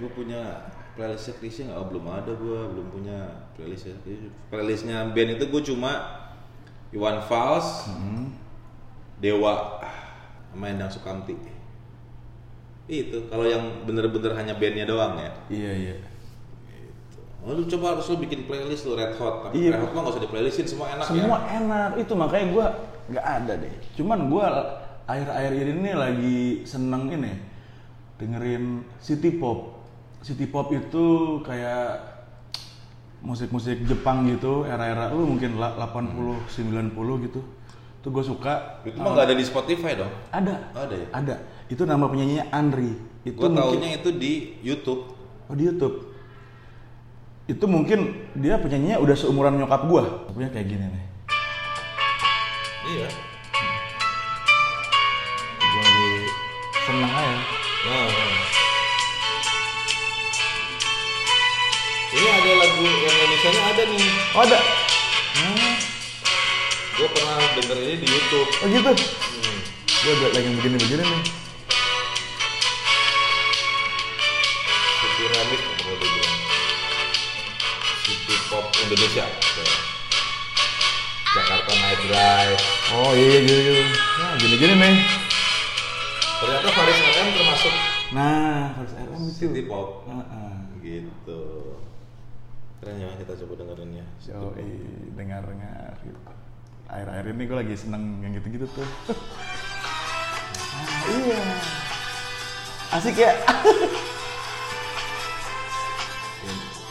Gue 0.00 0.10
punya 0.12 0.72
playlistnya 0.96 1.34
Krisya 1.36 1.62
nggak? 1.70 1.78
Oh, 1.78 1.86
belum 1.92 2.04
ada 2.08 2.32
gue, 2.32 2.60
belum 2.72 2.86
punya 2.90 3.18
playlistnya. 3.54 3.94
Playlistnya 4.48 4.98
band 5.12 5.36
itu 5.36 5.44
gue 5.52 5.62
cuma 5.72 5.92
Iwan 6.94 7.20
Fals, 7.26 7.90
Dewa, 9.20 9.82
sama 10.52 10.64
Endang 10.72 10.88
Sukamti. 10.88 11.36
Itu 12.86 13.26
kalau 13.26 13.42
yang 13.44 13.82
bener-bener 13.82 14.30
hanya 14.32 14.54
bandnya 14.54 14.86
doang 14.86 15.18
ya. 15.18 15.30
Iya 15.48 15.72
iya. 15.74 15.94
Oh, 17.42 17.54
lu 17.54 17.62
coba 17.64 17.94
harus 17.94 18.06
lu 18.06 18.18
bikin 18.18 18.46
playlist 18.46 18.86
lu 18.86 18.94
Red 18.94 19.14
Hot. 19.16 19.46
Tapi 19.46 19.54
Iya. 19.56 19.74
Red 19.74 19.82
Hot 19.82 19.92
mah 19.92 20.00
gak 20.02 20.12
usah 20.14 20.22
di 20.22 20.30
playlistin, 20.30 20.66
semua 20.66 20.86
enak 20.90 21.06
Semua 21.06 21.38
ya. 21.40 21.62
enak 21.62 21.90
itu 21.96 22.12
makanya 22.12 22.46
gua 22.50 22.66
nggak 23.06 23.26
ada 23.26 23.52
deh. 23.54 23.74
Cuman 23.94 24.18
gua 24.26 24.46
akhir-akhir 25.04 25.52
ini 25.64 25.90
lagi 25.94 26.38
seneng 26.62 27.06
ini 27.08 27.32
dengerin 28.16 28.64
city 28.98 29.30
pop. 29.32 29.78
City 30.22 30.46
pop 30.46 30.70
itu 30.70 31.04
kayak 31.42 32.02
musik-musik 33.20 33.82
Jepang 33.84 34.26
gitu, 34.26 34.62
era-era 34.62 35.10
lu 35.10 35.26
mungkin 35.26 35.54
la- 35.56 35.74
80 35.76 36.42
90 36.46 36.94
gitu. 37.22 37.40
Tuh 38.02 38.10
gue 38.12 38.22
suka. 38.22 38.82
Itu 38.82 38.98
mah 38.98 39.14
gak 39.14 39.26
ada 39.26 39.34
di 39.34 39.42
Spotify 39.42 39.94
dong. 39.94 40.10
Ada. 40.30 40.54
Ada 40.72 40.94
ya? 40.94 41.06
Ada. 41.10 41.36
Itu 41.66 41.82
nama 41.82 42.06
penyanyinya 42.06 42.46
Andri. 42.54 42.94
Itu 43.26 43.42
Gue 43.42 43.50
mungkin 43.50 43.82
taunya 43.82 43.98
itu 43.98 44.10
di 44.14 44.54
YouTube. 44.62 45.02
oh 45.50 45.54
di 45.54 45.66
YouTube. 45.66 46.14
Itu 47.50 47.64
mungkin 47.66 48.30
dia 48.38 48.58
penyanyinya 48.58 49.02
udah 49.02 49.14
seumuran 49.18 49.58
nyokap 49.58 49.86
gua. 49.90 50.30
Punya 50.30 50.46
kayak 50.50 50.66
gini 50.66 50.86
nih. 50.86 51.04
Iya. 52.86 53.08
Gua 55.58 55.82
lagi 55.82 56.10
seneng 56.86 57.10
aja. 57.10 57.38
Nah. 57.86 58.06
Ini 62.16 62.28
ada 62.30 62.52
lagu 62.62 62.82
yang 62.86 63.14
Indonesia 63.14 63.50
ada 63.74 63.82
nih. 63.90 64.04
Oh 64.34 64.42
ada. 64.46 64.58
Gue 66.96 67.08
pernah 67.12 67.36
denger 67.60 67.76
ini 67.76 67.94
di 68.00 68.06
YouTube. 68.08 68.50
Oh 68.62 68.66
gitu. 68.72 68.92
Hmm. 68.94 69.58
Gue 69.84 70.14
lagi 70.30 70.48
begini-begini 70.62 71.02
nih. 71.04 71.45
Apa 75.16 75.32
kalau 75.80 75.96
dia 75.96 76.12
bilang. 76.12 76.36
City 78.04 78.36
Pop 78.52 78.68
Indonesia. 78.84 79.24
Jakarta 81.32 81.72
Night 81.72 82.00
Drive. 82.04 82.60
Oh 82.92 83.16
iya 83.16 83.40
gitu 83.48 83.56
gitu. 83.64 83.82
Nah 84.20 84.36
gini-gini 84.36 84.74
nih. 84.76 84.96
Ternyata 86.36 86.68
Faris 86.68 87.00
RM 87.00 87.28
termasuk 87.32 87.72
Nah 88.12 88.76
harus 88.76 88.92
RM 88.92 89.22
itu. 89.24 89.32
City 89.32 89.62
Pop. 89.64 90.04
Heeh. 90.04 90.52
Gitu. 90.84 91.42
Keren 92.84 93.00
ya 93.00 93.08
kita 93.16 93.32
coba 93.40 93.52
dengerin 93.56 93.96
ya. 93.96 94.06
Yo, 94.28 94.52
Pop. 94.52 94.68
dengar-dengar 95.16 95.96
gitu. 96.04 96.20
Akhir-akhir 96.92 97.24
ini 97.32 97.42
gue 97.48 97.56
lagi 97.56 97.72
seneng 97.72 98.20
yang 98.20 98.36
gitu-gitu 98.36 98.68
tuh. 98.68 98.84
ah, 100.76 101.00
iya. 101.08 101.40
Asik 103.00 103.16
ya. 103.16 103.32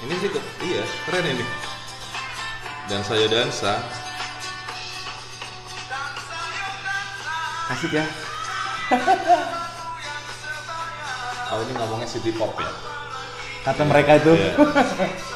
Ini 0.05 0.15
sih 0.21 0.29
iya 0.69 0.83
keren 1.09 1.25
ini. 1.25 1.45
Dan 2.85 3.01
saya 3.01 3.25
dansa. 3.25 3.81
Asik 7.73 7.91
ya. 7.97 8.05
Oh 11.45 11.61
ini 11.61 11.77
ngomongnya 11.77 12.09
city 12.09 12.33
pop 12.33 12.57
ya. 12.57 12.67
Kata 13.63 13.85
mereka 13.85 14.17
itu. 14.17 14.33
Iya. 14.33 14.51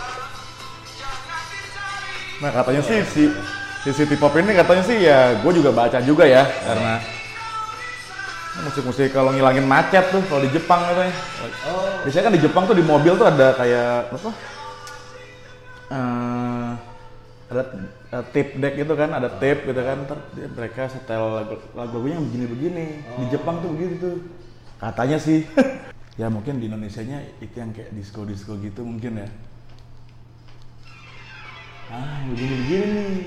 Nah 2.39 2.55
katanya 2.55 2.79
sih 2.79 3.03
si 3.03 3.23
si 3.83 3.89
City 3.91 4.15
Pop 4.15 4.31
ini 4.39 4.55
katanya 4.55 4.83
sih 4.83 4.95
ya 5.03 5.35
gue 5.43 5.51
juga 5.51 5.75
baca 5.75 5.99
juga 5.99 6.23
ya 6.23 6.47
karena 6.47 7.03
musik-musik 8.63 9.11
kalau 9.11 9.35
ngilangin 9.35 9.67
macet 9.67 10.07
tuh 10.11 10.23
kalau 10.27 10.43
di 10.43 10.51
Jepang 10.51 10.83
katanya. 10.87 11.15
Oh. 11.67 11.99
Biasanya 12.07 12.23
kan 12.27 12.33
di 12.35 12.41
Jepang 12.43 12.63
tuh 12.67 12.75
di 12.75 12.83
mobil 12.83 13.15
tuh 13.19 13.27
ada 13.27 13.55
kayak 13.55 14.11
apa? 14.11 14.31
Eh, 15.89 16.71
ada 17.49 17.65
eh, 18.13 18.23
tape 18.29 18.61
deck 18.61 18.77
gitu 18.77 18.93
kan, 18.93 19.09
ada 19.09 19.25
tape 19.41 19.65
gitu 19.65 19.81
kan. 19.81 20.05
Ntar 20.05 20.21
mereka 20.53 20.85
setel 20.85 21.41
lagu 21.41 21.57
lagu-lagunya 21.73 22.21
yang 22.21 22.29
begini-begini. 22.29 22.85
Di 23.17 23.25
Jepang 23.33 23.57
tuh 23.65 23.73
begitu 23.73 23.97
tuh. 23.97 24.21
Katanya 24.77 25.17
sih. 25.17 25.49
ya 26.21 26.29
mungkin 26.29 26.61
di 26.61 26.69
Indonesia-nya 26.69 27.25
itu 27.41 27.57
yang 27.57 27.73
kayak 27.73 27.89
disco-disco 27.97 28.53
gitu 28.61 28.85
mungkin 28.85 29.25
ya. 29.25 29.29
Ah, 31.89 32.21
begini-begini 32.29 32.85
nih. 32.85 33.25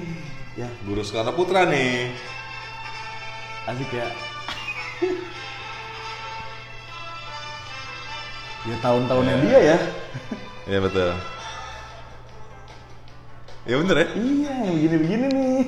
Ya, 0.52 0.68
Guru 0.86 1.02
Soekarno 1.02 1.34
Putra 1.34 1.66
nih. 1.66 2.14
asik 3.62 3.94
ya. 3.94 4.10
ya 8.70 8.76
tahun-tahunnya 8.78 9.34
dia 9.42 9.58
ya. 9.74 9.78
Iya 10.70 10.78
betul. 10.78 11.10
Ya 13.62 13.78
bener 13.78 13.94
ya. 13.94 14.06
Iya, 14.18 14.52
yang 14.66 14.74
begini-begini 14.74 15.26
nih. 15.30 15.60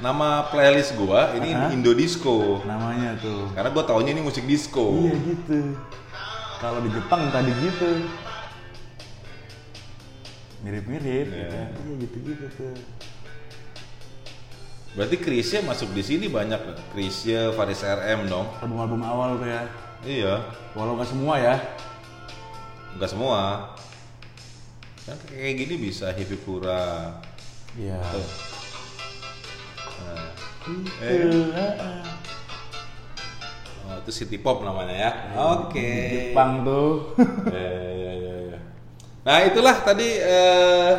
Nama 0.00 0.48
playlist 0.50 0.96
gua 0.96 1.36
ini 1.36 1.52
Aha. 1.52 1.68
Indo 1.70 1.92
Disco. 1.92 2.64
Namanya 2.64 3.14
tuh. 3.20 3.52
Karena 3.52 3.70
gua 3.70 3.84
taunya 3.84 4.16
ini 4.16 4.24
musik 4.24 4.48
disco. 4.48 4.98
Iya 4.98 5.14
gitu. 5.20 5.76
Kalau 6.58 6.80
di 6.80 6.90
Jepang 6.90 7.28
tadi 7.28 7.52
gitu. 7.60 7.90
Mirip-mirip 10.64 11.26
Iya. 11.28 11.44
gitu. 11.44 11.56
Iya 11.60 11.94
gitu-gitu 12.02 12.46
tuh. 12.56 12.74
Berarti 14.92 15.16
Krisya 15.20 15.60
masuk 15.64 15.92
di 15.92 16.02
sini 16.04 16.26
banyak. 16.28 16.60
Krisya, 16.96 17.52
Faris 17.52 17.84
RM 17.84 18.32
dong. 18.32 18.48
Album-album 18.64 19.00
awal 19.04 19.36
tuh 19.36 19.48
ya. 19.48 19.62
Iya. 20.02 20.34
Walau 20.72 20.96
nggak 20.96 21.08
semua 21.12 21.36
ya. 21.36 21.56
Enggak 22.96 23.12
semua. 23.12 23.71
Kan 25.02 25.18
kayak 25.26 25.54
gini 25.58 25.74
bisa 25.78 26.14
Hipipura. 26.14 27.18
Iya. 27.74 27.98
Tuh. 27.98 28.28
Nah, 30.02 30.30
heeh. 31.02 32.02
oh, 33.82 33.94
itu 33.98 34.10
City 34.14 34.38
Pop 34.38 34.62
namanya 34.62 34.94
ya. 34.94 35.10
Oke. 35.58 35.82
Di 35.82 36.06
Jepang 36.30 36.62
tuh. 36.62 37.18
ya, 37.54 37.70
ya, 37.90 38.12
ya, 38.14 38.34
ya. 38.54 38.58
Nah 39.22 39.36
itulah 39.46 39.76
tadi 39.82 40.08
eh, 40.22 40.94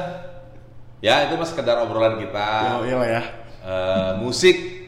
ya 1.04 1.28
itu 1.28 1.36
mas 1.36 1.52
sekedar 1.52 1.80
obrolan 1.84 2.20
kita 2.20 2.80
iya 2.84 2.96
lah 3.00 3.08
ya. 3.08 3.24
Eh, 3.64 4.12
musik 4.20 4.84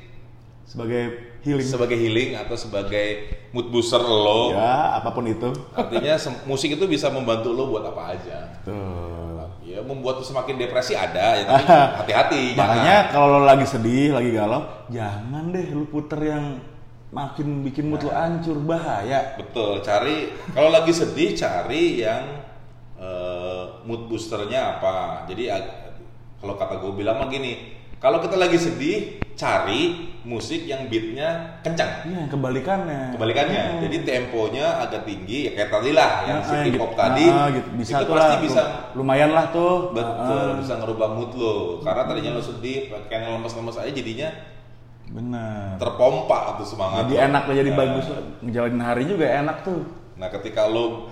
Sebagai 0.66 1.25
healing. 1.46 1.68
sebagai 1.70 1.98
healing 1.98 2.30
atau 2.34 2.58
sebagai 2.58 3.30
mood 3.54 3.70
booster 3.70 4.02
lo. 4.02 4.58
Ya, 4.58 4.98
apa 4.98 5.14
pun 5.14 5.30
itu. 5.30 5.54
Artinya 5.78 6.18
musik 6.50 6.74
itu 6.74 6.86
bisa 6.90 7.14
membantu 7.14 7.54
lo 7.54 7.70
buat 7.70 7.86
apa 7.86 8.18
aja. 8.18 8.38
Tuh. 8.66 9.46
Ya 9.66 9.82
membuat 9.86 10.22
lo 10.22 10.26
semakin 10.26 10.58
depresi 10.58 10.98
ada 10.98 11.38
ya 11.38 11.44
tapi 11.46 11.70
hati-hati. 12.02 12.44
Makanya 12.58 13.14
kalau 13.14 13.40
lo 13.40 13.42
lagi 13.46 13.66
sedih, 13.70 14.18
lagi 14.18 14.34
galau, 14.34 14.66
jangan 14.90 15.54
deh 15.54 15.66
lu 15.70 15.86
puter 15.86 16.20
yang 16.26 16.46
makin 17.14 17.64
bikin 17.64 17.88
mood 17.88 18.04
lo 18.04 18.12
hancur, 18.12 18.58
bahaya. 18.60 19.38
Betul, 19.38 19.80
cari 19.86 20.34
kalau 20.52 20.74
lagi 20.74 20.92
sedih 20.92 21.38
cari 21.38 22.02
yang 22.02 22.44
eh, 22.98 23.64
mood 23.86 24.10
boosternya 24.10 24.82
apa. 24.82 25.24
Jadi 25.30 25.48
kalau 26.42 26.62
kata 26.62 26.78
gue 26.78 26.92
bilang 26.94 27.18
mah 27.18 27.30
gini, 27.32 27.74
kalau 28.06 28.22
kita 28.22 28.38
lagi 28.38 28.62
sedih 28.62 28.98
cari 29.34 30.14
musik 30.22 30.70
yang 30.70 30.86
beatnya 30.86 31.58
kencang. 31.66 32.06
Iya, 32.06 32.22
kebalikannya. 32.30 33.18
Kebalikannya, 33.18 33.62
Hmm. 33.66 33.82
jadi 33.82 33.98
temponya 34.06 34.78
agak 34.78 35.10
tinggi 35.10 35.50
ya 35.50 35.58
kayak 35.58 35.70
tadi 35.74 35.90
lah 35.90 36.12
yang 36.24 36.38
Ah, 36.38 36.46
city 36.46 36.70
gitu. 36.70 36.78
pop 36.78 36.94
tadi. 36.94 37.26
Ah, 37.26 37.50
gitu. 37.50 37.68
Bisa 37.74 38.06
itu 38.06 38.14
pasti 38.14 38.30
lah, 38.30 38.42
bisa 38.46 38.62
lumayan 38.94 39.34
lah 39.34 39.50
tuh. 39.50 39.90
betul 39.90 40.38
Ah, 40.38 40.58
bisa 40.62 40.74
ngerubah 40.78 41.08
mood 41.18 41.34
lo. 41.34 41.82
Karena 41.82 42.06
tadinya 42.06 42.32
lo 42.38 42.42
sedih, 42.46 42.94
kayak 43.10 43.26
lemes-lemes 43.26 43.74
aja 43.76 43.90
jadinya 43.90 44.30
bener. 45.06 45.74
terpompa 45.78 46.62
tuh 46.62 46.68
semangat. 46.68 47.10
Jadi 47.10 47.14
lo. 47.16 47.26
enak 47.26 47.44
lah, 47.50 47.56
jadi 47.58 47.72
Nah. 47.74 47.78
bagus. 47.80 48.06
Ngejalanin 48.40 48.82
hari 48.86 49.04
juga 49.10 49.26
enak 49.26 49.58
tuh. 49.66 49.82
Nah, 50.14 50.30
ketika 50.30 50.70
lo 50.70 51.10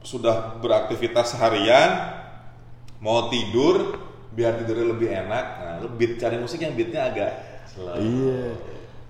sudah 0.00 0.54
beraktivitas 0.62 1.34
harian, 1.34 2.14
mau 2.98 3.26
tidur 3.26 3.98
biar 4.32 4.56
tidurnya 4.56 4.86
lebih 4.88 5.08
enak. 5.08 5.44
Nah, 5.58 5.74
lu 5.78 5.88
beat 5.90 6.16
cari 6.16 6.36
musik 6.36 6.58
yang 6.58 6.72
beatnya 6.72 7.02
agak 7.06 7.30
slow. 7.66 7.94
Iya. 7.94 8.42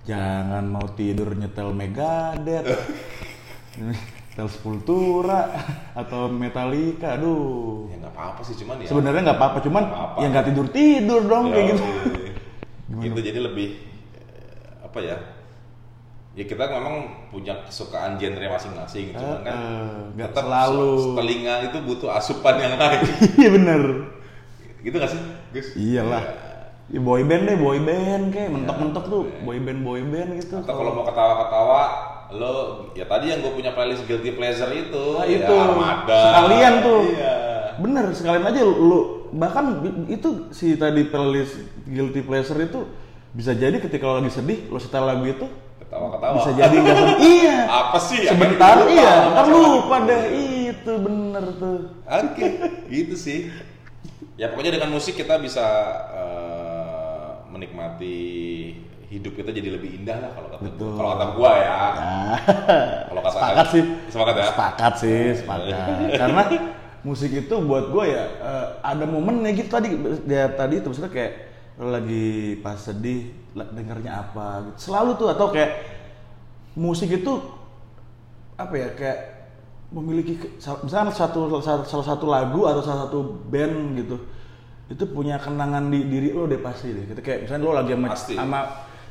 Jangan 0.02 0.64
mau 0.66 0.86
tidur 0.90 1.30
nyetel 1.32 1.70
Megadeth. 1.70 2.66
nyetel 3.78 4.48
Sepultura 4.48 5.46
atau 5.92 6.26
Metallica. 6.26 7.14
Aduh. 7.14 7.86
Ya 7.88 7.96
nggak 7.98 8.12
apa-apa 8.12 8.40
sih 8.42 8.54
cuman 8.56 8.76
ya. 8.78 8.88
Sebenarnya 8.88 9.20
nggak 9.24 9.38
apa-apa, 9.38 9.58
cuman 9.60 9.82
Nggak 9.82 9.94
apa-apa. 9.96 10.18
ya 10.18 10.26
nggak 10.28 10.46
tidur 10.48 10.66
tidur 10.68 11.22
dong 11.22 11.44
kayak 11.48 11.66
gitu. 11.70 11.84
Itu 13.08 13.20
jadi 13.20 13.40
lebih 13.40 13.68
eh, 14.12 14.84
apa 14.84 14.98
ya? 15.00 15.16
Ya 16.32 16.44
kita 16.44 16.64
memang 16.66 16.94
punya 17.28 17.60
kesukaan 17.62 18.16
genre 18.16 18.46
masing-masing, 18.48 19.12
cuman 19.12 19.38
kan 19.42 19.52
Eh, 19.52 19.96
nggak 20.16 20.28
tetap 20.32 20.44
selalu. 20.46 20.88
se- 20.96 21.12
telinga 21.14 21.54
itu 21.62 21.78
butuh 21.82 22.10
asupan 22.10 22.56
yang 22.56 22.74
lain. 22.74 23.00
Iya 23.38 23.50
bener. 23.52 23.82
Gitu 24.82 24.94
gak 24.96 25.10
sih, 25.10 25.20
Gus? 25.50 25.68
Iyalah. 25.74 26.24
Ya, 26.86 27.00
boy 27.00 27.22
band 27.22 27.46
deh, 27.46 27.56
boy 27.56 27.78
band 27.78 28.24
kayak 28.28 28.50
mentok-mentok 28.50 29.04
tuh 29.06 29.22
boy 29.40 29.56
band 29.56 29.80
boy 29.80 30.02
band 30.02 30.36
gitu. 30.36 30.60
Atau 30.60 30.74
kalau 30.74 30.92
mau 30.92 31.04
ketawa-ketawa, 31.04 31.82
lo 32.30 32.52
ya 32.92 33.06
tadi 33.06 33.30
yang 33.30 33.40
gue 33.40 33.48
punya 33.50 33.72
playlist 33.72 34.04
guilty 34.04 34.32
pleasure 34.32 34.68
itu, 34.68 35.04
Nah, 35.14 35.24
ya 35.24 35.38
itu. 35.40 35.54
Armada. 35.54 36.20
Sekalian 36.20 36.74
tuh. 36.80 37.00
Iya. 37.08 37.34
Bener, 37.72 38.04
sekalian 38.12 38.44
aja 38.44 38.60
lu- 38.60 39.24
bahkan 39.32 39.80
itu 40.06 40.52
si 40.52 40.76
tadi 40.76 41.08
playlist 41.08 41.56
guilty 41.82 42.20
pleasure 42.20 42.60
itu 42.60 42.84
bisa 43.32 43.56
jadi 43.56 43.80
ketika 43.80 44.04
lo 44.04 44.20
lagi 44.20 44.28
sedih, 44.28 44.68
lo 44.68 44.76
setel 44.76 45.08
lagu 45.08 45.24
itu 45.24 45.48
Ketawa-ketawa. 45.80 46.34
bisa 46.36 46.50
jadi 46.52 46.74
nggak 46.74 46.96
sedih. 47.00 47.16
iya. 47.40 47.56
Apa 47.64 47.98
sih? 47.98 48.20
Sebentar 48.28 48.76
Akhirnya 48.76 48.84
lupa 48.84 48.92
iya, 48.92 49.12
ntar 49.32 49.46
lupa 49.48 49.96
deh 50.04 50.22
itu 50.68 50.92
bener 51.00 51.44
tuh. 51.56 51.78
Oke, 52.04 52.44
gitu 52.90 53.14
sih. 53.16 53.48
Ya 54.40 54.50
pokoknya 54.50 54.80
dengan 54.80 54.90
musik 54.90 55.14
kita 55.14 55.38
bisa 55.38 55.66
eh, 56.16 57.28
menikmati 57.52 58.18
hidup 59.12 59.36
kita 59.36 59.52
jadi 59.52 59.76
lebih 59.76 60.02
indah 60.02 60.16
lah 60.24 60.30
kalau 60.32 60.48
kata 60.48 60.62
Betul. 60.72 60.92
kalau 60.96 61.08
kata 61.12 61.24
gua 61.36 61.52
ya. 61.60 61.76
Nah, 61.76 62.36
Kalau 63.12 63.20
kata 63.20 63.34
sepakat 63.36 63.66
sih. 63.68 63.82
Sepakat 64.08 64.34
ya. 64.34 64.46
Sepakat 64.48 64.92
sih, 64.96 65.22
sepakat. 65.36 66.08
Karena 66.16 66.42
musik 67.02 67.30
itu 67.34 67.54
buat 67.66 67.90
gue 67.90 68.04
ya 68.14 68.24
eh, 68.24 68.66
ada 68.78 69.04
momennya 69.10 69.50
gitu 69.58 69.68
tadi 69.74 69.90
dia 70.22 70.46
tadi 70.54 70.78
itu 70.78 70.86
maksudnya 70.86 71.10
kayak 71.10 71.32
lagi 71.82 72.62
pas 72.62 72.78
sedih 72.78 73.34
dengernya 73.52 74.22
apa 74.22 74.70
gitu. 74.70 74.90
Selalu 74.90 75.18
tuh 75.18 75.28
atau 75.34 75.50
kayak 75.50 75.82
musik 76.78 77.10
itu 77.10 77.42
apa 78.56 78.74
ya 78.78 78.88
kayak 78.94 79.18
memiliki 79.92 80.34
misalnya 80.56 81.12
satu 81.12 81.60
salah, 81.60 81.84
satu 81.84 82.26
lagu 82.26 82.64
atau 82.64 82.80
salah 82.80 83.06
satu 83.06 83.18
band 83.46 84.00
gitu 84.00 84.16
itu 84.88 85.04
punya 85.08 85.36
kenangan 85.36 85.88
di 85.88 86.04
diri 86.04 86.32
lo 86.32 86.44
deh 86.44 86.58
pasti 86.58 86.92
deh 86.92 87.04
gitu 87.06 87.20
kayak 87.20 87.44
misalnya 87.44 87.64
lo 87.64 87.72
lagi 87.72 87.92
sama, 87.92 88.08
Pasti. 88.12 88.34
sama 88.36 88.60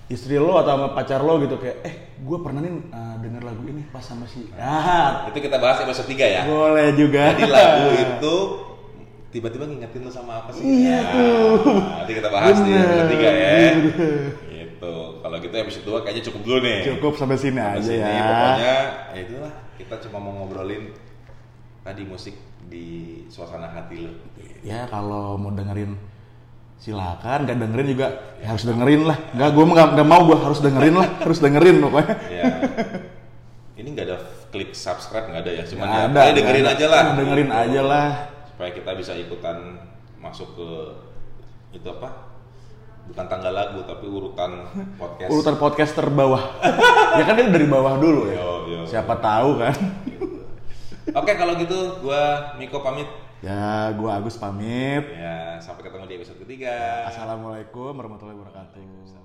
istri 0.06 0.36
lo 0.36 0.54
atau 0.58 0.72
sama 0.78 0.88
pacar 0.92 1.22
lo 1.22 1.40
gitu 1.40 1.56
kayak 1.58 1.78
eh 1.82 1.96
gue 2.20 2.38
pernah 2.38 2.60
nih 2.60 2.74
uh, 2.90 3.16
denger 3.18 3.42
lagu 3.42 3.64
ini 3.66 3.82
pas 3.88 4.04
sama 4.04 4.26
si 4.26 4.46
ah 4.58 5.26
Itu 5.30 5.40
kita 5.40 5.58
bahas 5.58 5.82
episode 5.82 6.06
3 6.06 6.18
ya. 6.18 6.42
boleh 6.46 6.94
juga 6.94 7.34
Jadi 7.34 7.46
lagu 7.48 7.88
itu 7.96 8.36
tiba-tiba 9.32 9.64
ngingetin 9.64 10.04
lu 10.04 10.12
sama 10.12 10.44
apa 10.44 10.52
sih? 10.52 10.60
Iya 10.60 10.92
Ya, 10.92 11.00
tuh. 11.08 11.80
Nanti 11.80 12.12
kita 12.14 12.30
bahas 12.30 12.58
di 12.60 12.72
episode 12.76 13.10
3 13.16 13.32
ya. 13.32 13.52
Gitu. 15.42 15.54
Episode 15.54 15.86
2 15.88 16.04
kayaknya 16.04 16.24
cukup 16.28 16.42
dulu 16.42 16.58
nih. 16.62 16.80
cukup 16.88 17.14
sampai 17.16 17.36
sini 17.36 17.58
Sampai 17.58 17.76
aja 17.76 17.88
sini, 17.88 18.02
ya 18.02 18.24
Pokoknya 18.24 18.76
ya 19.12 19.20
itulah 19.20 19.54
kita 19.76 19.96
cuma 20.06 20.18
mau 20.20 20.34
ngobrolin 20.38 20.84
tadi 21.82 22.04
musik 22.04 22.36
di 22.64 22.86
suasana 23.28 23.68
hati 23.68 23.98
lo. 24.00 24.12
ya 24.62 24.86
kalau 24.86 25.36
mau 25.36 25.50
dengerin 25.50 25.98
silakan 26.78 27.44
nggak 27.44 27.58
dengerin 27.60 27.88
juga 27.90 28.08
ya 28.38 28.48
harus 28.50 28.64
dengerin 28.64 29.02
lah 29.04 29.18
nggak 29.32 29.50
gue 29.52 29.66
nggak 29.68 30.08
mau 30.08 30.22
gue 30.24 30.38
harus 30.40 30.60
dengerin 30.60 30.96
lah 30.96 31.10
harus 31.20 31.40
dengerin 31.40 31.76
pokoknya 31.80 32.16
Ya. 32.28 32.46
Ini 33.74 33.88
nggak 33.88 34.06
ada 34.08 34.18
klik 34.50 34.72
subscribe 34.72 35.26
nggak 35.26 35.42
ada 35.42 35.52
ya, 35.52 35.64
cuman 35.66 35.86
Nggak 35.86 35.98
ya 35.98 35.98
ada, 35.98 36.10
pokoknya 36.12 36.34
dengerin 36.38 36.64
ada. 36.64 36.72
aja 36.72 36.86
lah. 36.88 37.04
dengerin 37.16 37.50
aja 37.52 37.82
lah 37.82 38.10
Supaya 38.46 38.70
kita 38.72 38.92
bisa 38.94 39.14
ikutan 39.16 39.58
masuk 40.18 40.54
ke 40.54 40.70
itu 41.74 41.88
apa? 41.88 42.30
Bukan 43.04 43.26
tanggal 43.26 43.50
lagu 43.50 43.82
tapi 43.82 44.06
urutan 44.06 44.68
podcast. 45.02 45.30
urutan 45.30 45.56
podcast 45.56 45.92
terbawah 45.94 46.44
ya 47.18 47.24
kan 47.24 47.36
itu 47.36 47.50
dari 47.50 47.66
bawah 47.66 47.96
dulu 47.96 48.28
ya 48.28 48.38
Yo, 48.38 48.50
yo. 48.68 48.82
siapa 48.86 49.18
tahu 49.18 49.58
kan 49.58 49.76
Oke 51.12 51.34
kalau 51.34 51.56
gitu 51.56 51.76
gua 52.00 52.54
Miko 52.56 52.80
pamit. 52.80 53.10
ya 53.42 53.90
gue 53.92 54.06
Agus 54.08 54.38
pamit 54.38 55.02
Ya 55.12 55.58
sampai 55.58 55.82
ketemu 55.82 56.06
di 56.06 56.16
episode 56.16 56.40
ketiga. 56.40 57.04
assalamualaikum 57.06 57.92
warahmatullahi 57.92 58.38
wabarakatuh 58.38 59.21